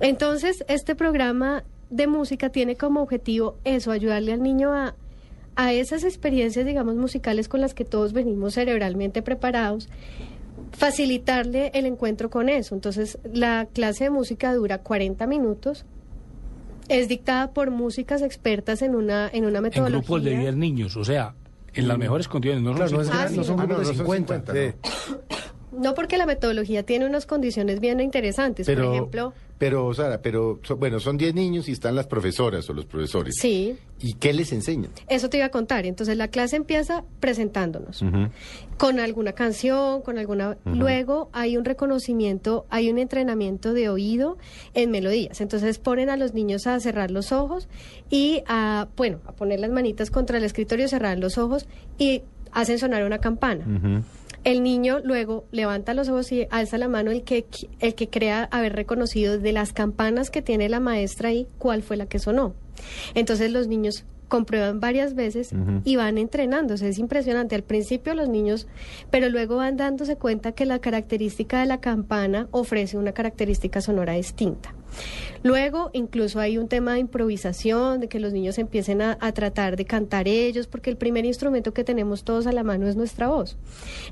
Entonces, 0.00 0.64
este 0.68 0.94
programa 0.94 1.64
de 1.90 2.06
música 2.06 2.50
tiene 2.50 2.76
como 2.76 3.02
objetivo 3.02 3.56
eso, 3.64 3.90
ayudarle 3.90 4.32
al 4.32 4.42
niño 4.42 4.72
a, 4.72 4.94
a 5.56 5.72
esas 5.72 6.04
experiencias, 6.04 6.66
digamos, 6.66 6.96
musicales 6.96 7.48
con 7.48 7.60
las 7.60 7.74
que 7.74 7.84
todos 7.84 8.12
venimos 8.12 8.54
cerebralmente 8.54 9.22
preparados, 9.22 9.88
facilitarle 10.72 11.70
el 11.74 11.86
encuentro 11.86 12.30
con 12.30 12.48
eso. 12.48 12.74
Entonces, 12.74 13.18
la 13.32 13.66
clase 13.72 14.04
de 14.04 14.10
música 14.10 14.52
dura 14.54 14.78
40 14.78 15.26
minutos. 15.26 15.84
Es 16.88 17.06
dictada 17.08 17.52
por 17.52 17.70
músicas 17.70 18.22
expertas 18.22 18.80
en 18.80 18.94
una, 18.94 19.28
en 19.30 19.44
una 19.44 19.58
En 19.58 19.64
metodología. 19.64 19.98
grupos 19.98 20.24
de 20.24 20.36
10 20.38 20.56
niños, 20.56 20.96
o 20.96 21.04
sea, 21.04 21.34
en 21.74 21.86
las 21.86 21.98
mejores 21.98 22.28
condiciones. 22.28 22.62
No 22.62 22.70
son 22.70 22.76
Claro, 22.78 22.92
no, 22.96 23.02
es 23.02 23.08
Ah, 23.10 23.12
gran- 23.24 23.36
no 23.36 23.42
sí. 23.42 23.46
son 23.48 23.60
Ah, 23.60 23.62
no, 23.62 23.68
grupos 23.68 23.88
de 23.88 23.94
son 23.94 24.06
50. 24.06 24.52
50, 24.52 24.78
no. 25.72 25.80
No 25.82 25.94
porque 25.94 26.16
la 26.16 26.24
metodología 26.24 26.82
tiene 26.82 27.04
unas 27.06 27.26
condiciones 27.26 27.78
bien 27.80 28.00
interesantes. 28.00 28.66
Pero, 28.66 28.86
por 28.86 28.94
ejemplo, 28.94 29.32
pero 29.58 29.92
Sara, 29.92 30.22
pero, 30.22 30.60
so- 30.62 30.76
bueno, 30.76 31.00
son 31.00 31.16
10 31.18 31.34
niños 31.34 31.68
y 31.68 31.72
están 31.72 31.94
las 31.96 32.06
profesoras 32.06 32.68
o 32.70 32.72
los 32.72 32.84
profesores. 32.86 33.34
sí, 33.38 33.76
¿Y 34.00 34.14
qué 34.14 34.32
les 34.32 34.52
enseñan? 34.52 34.92
eso 35.08 35.28
te 35.28 35.38
iba 35.38 35.46
a 35.46 35.50
contar. 35.50 35.84
Entonces, 35.84 36.16
la 36.16 36.28
clase 36.28 36.54
empieza 36.54 37.02
presentándonos. 37.18 38.00
Con 38.76 39.00
alguna 39.00 39.32
canción, 39.32 40.02
con 40.02 40.18
alguna... 40.18 40.56
Luego 40.64 41.28
hay 41.32 41.56
un 41.56 41.64
reconocimiento, 41.64 42.64
hay 42.70 42.90
un 42.90 42.98
entrenamiento 42.98 43.72
de 43.74 43.88
oído 43.88 44.38
en 44.74 44.92
melodías. 44.92 45.40
Entonces 45.40 45.78
ponen 45.80 46.10
a 46.10 46.16
los 46.16 46.32
niños 46.32 46.68
a 46.68 46.78
cerrar 46.78 47.10
los 47.10 47.32
ojos 47.32 47.68
y 48.08 48.42
a, 48.46 48.86
bueno, 48.96 49.18
a 49.26 49.32
poner 49.32 49.58
las 49.58 49.70
manitas 49.70 50.10
contra 50.12 50.38
el 50.38 50.44
escritorio, 50.44 50.86
cerrar 50.86 51.18
los 51.18 51.36
ojos 51.38 51.66
y 51.98 52.22
hacen 52.52 52.78
sonar 52.78 53.02
una 53.04 53.18
campana. 53.18 53.64
Ujú. 53.66 54.04
El 54.44 54.62
niño 54.62 55.00
luego 55.02 55.44
levanta 55.50 55.94
los 55.94 56.08
ojos 56.08 56.30
y 56.32 56.46
alza 56.50 56.78
la 56.78 56.88
mano 56.88 57.10
el 57.10 57.22
que, 57.22 57.46
el 57.80 57.94
que 57.94 58.08
crea 58.08 58.44
haber 58.50 58.74
reconocido 58.74 59.38
de 59.38 59.52
las 59.52 59.72
campanas 59.72 60.30
que 60.30 60.42
tiene 60.42 60.68
la 60.68 60.80
maestra 60.80 61.30
ahí 61.30 61.46
cuál 61.58 61.82
fue 61.82 61.96
la 61.96 62.06
que 62.06 62.18
sonó. 62.18 62.54
Entonces 63.14 63.52
los 63.52 63.66
niños 63.66 64.04
comprueban 64.28 64.78
varias 64.78 65.14
veces 65.14 65.50
y 65.84 65.96
van 65.96 66.18
entrenándose. 66.18 66.88
Es 66.88 66.98
impresionante. 66.98 67.54
Al 67.54 67.62
principio 67.62 68.14
los 68.14 68.28
niños, 68.28 68.68
pero 69.10 69.28
luego 69.28 69.56
van 69.56 69.76
dándose 69.76 70.16
cuenta 70.16 70.52
que 70.52 70.66
la 70.66 70.78
característica 70.78 71.60
de 71.60 71.66
la 71.66 71.80
campana 71.80 72.46
ofrece 72.50 72.98
una 72.98 73.12
característica 73.12 73.80
sonora 73.80 74.12
distinta. 74.12 74.74
Luego, 75.42 75.90
incluso 75.92 76.40
hay 76.40 76.58
un 76.58 76.68
tema 76.68 76.94
de 76.94 77.00
improvisación, 77.00 78.00
de 78.00 78.08
que 78.08 78.18
los 78.18 78.32
niños 78.32 78.58
empiecen 78.58 79.02
a, 79.02 79.16
tratar 79.32 79.76
de 79.76 79.84
cantar 79.84 80.26
ellos, 80.26 80.66
porque 80.66 80.90
el 80.90 80.96
primer 80.96 81.24
instrumento 81.24 81.72
que 81.72 81.84
tenemos 81.84 82.24
todos 82.24 82.46
a 82.46 82.52
la 82.52 82.64
mano 82.64 82.88
es 82.88 82.96
nuestra 82.96 83.28
voz. 83.28 83.56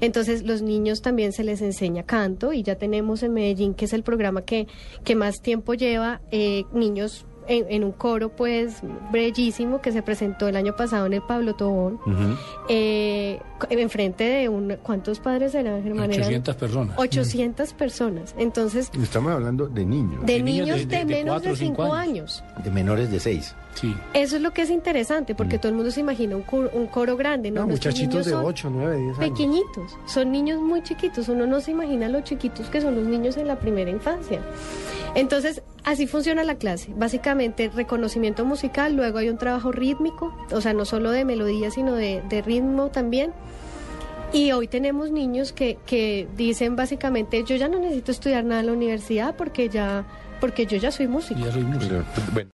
Entonces, 0.00 0.44
los 0.44 0.62
niños 0.62 1.02
también 1.02 1.32
se 1.32 1.42
les 1.42 1.62
enseña 1.62 2.04
canto 2.04 2.52
y 2.52 2.62
ya 2.62 2.76
tenemos 2.76 3.22
en 3.22 3.32
Medellín, 3.32 3.74
que 3.74 3.86
es 3.86 3.92
el 3.92 4.02
programa 4.02 4.42
que, 4.42 4.68
que 5.04 5.16
más 5.16 5.40
tiempo 5.42 5.74
lleva, 5.74 6.20
eh, 6.30 6.64
niños 6.72 7.26
en, 7.48 7.66
en 7.70 7.84
un 7.84 7.92
coro, 7.92 8.28
pues, 8.30 8.80
bellísimo, 9.12 9.80
que 9.80 9.92
se 9.92 10.02
presentó 10.02 10.48
el 10.48 10.56
año 10.56 10.74
pasado 10.76 11.06
en 11.06 11.12
el 11.14 11.22
Pablo 11.22 11.54
Tobón, 11.54 11.94
Ujú. 12.06 12.36
eh, 12.68 13.40
co- 13.58 13.66
enfrente 13.70 14.24
de 14.24 14.48
un... 14.48 14.76
¿Cuántos 14.82 15.20
padres 15.20 15.54
eran, 15.54 15.82
Germán? 15.82 16.10
Eran 16.12 16.22
800 16.26 16.54
personas. 16.56 16.98
800 16.98 17.72
personas. 17.72 18.34
Entonces, 18.38 18.90
Estamos 19.00 19.32
hablando 19.32 19.66
de 19.68 19.84
niños, 19.84 20.24
de 20.26 20.32
De 20.34 20.42
niños 20.42 20.78
de- 20.78 20.86
de, 20.86 20.96
de- 20.98 21.04
de 21.04 21.04
menos 21.06 21.34
cuatro 21.34 21.48
de 21.50 21.52
o 21.54 21.56
cinco 21.56 21.82
5 21.84 21.94
años. 21.94 22.42
años. 22.46 22.64
de 22.64 22.70
menores 22.70 23.10
de 23.10 23.20
6. 23.20 23.54
Sí. 23.74 23.94
Eso 24.14 24.36
es 24.36 24.42
lo 24.42 24.52
que 24.52 24.62
es 24.62 24.70
interesante, 24.70 25.34
Mm. 25.34 25.36
porque 25.36 25.58
todo 25.58 25.68
el 25.68 25.74
mundo 25.74 25.90
se 25.90 26.00
imagina 26.00 26.34
un, 26.36 26.42
coro, 26.42 26.70
un 26.72 26.86
coro 26.86 27.16
grande. 27.16 27.50
No, 27.50 27.66
muchachitos 27.66 28.08
niños 28.08 28.24
de 28.26 28.32
son 28.32 28.44
8, 28.44 28.70
9, 28.72 28.96
10 28.96 29.18
años. 29.18 29.18
Pequeñitos, 29.30 29.96
son 30.06 30.32
niños 30.32 30.60
muy 30.62 30.82
chiquitos. 30.82 31.28
Uno 31.28 31.46
no 31.46 31.60
se 31.60 31.72
imagina 31.72 32.08
lo 32.08 32.22
chiquitos 32.22 32.68
que 32.70 32.80
son 32.80 32.94
los 32.94 33.04
niños 33.04 33.36
en 33.36 33.46
la 33.46 33.56
primera 33.56 33.90
infancia. 33.90 34.40
Entonces, 35.14 35.62
así 35.86 36.06
funciona 36.06 36.44
la 36.44 36.56
clase. 36.56 36.92
Básicamente, 36.94 37.70
reconocimiento 37.74 38.44
musical, 38.44 38.94
luego 38.94 39.18
hay 39.18 39.30
un 39.30 39.38
trabajo 39.38 39.72
rítmico, 39.72 40.36
o 40.52 40.60
sea, 40.60 40.74
no 40.74 40.84
solo 40.84 41.10
de 41.12 41.24
melodía, 41.24 41.70
sino 41.70 41.94
de, 41.94 42.22
de 42.28 42.42
ritmo 42.42 42.90
también. 42.90 43.32
Y 44.32 44.52
hoy 44.52 44.68
tenemos 44.68 45.10
niños 45.12 45.52
que, 45.52 45.78
que 45.86 46.28
dicen 46.36 46.76
básicamente, 46.76 47.42
yo 47.44 47.56
ya 47.56 47.68
no 47.68 47.78
necesito 47.78 48.10
estudiar 48.10 48.44
nada 48.44 48.60
en 48.60 48.66
la 48.66 48.72
universidad 48.72 49.36
porque 49.36 49.68
ya, 49.68 50.04
porque 50.40 50.66
yo 50.66 50.76
ya 50.76 50.90
soy 50.90 51.06
músico. 51.06 51.40
Ya 51.40 51.52
soy 51.52 51.62
músico. 51.62 52.04
Bueno. 52.34 52.50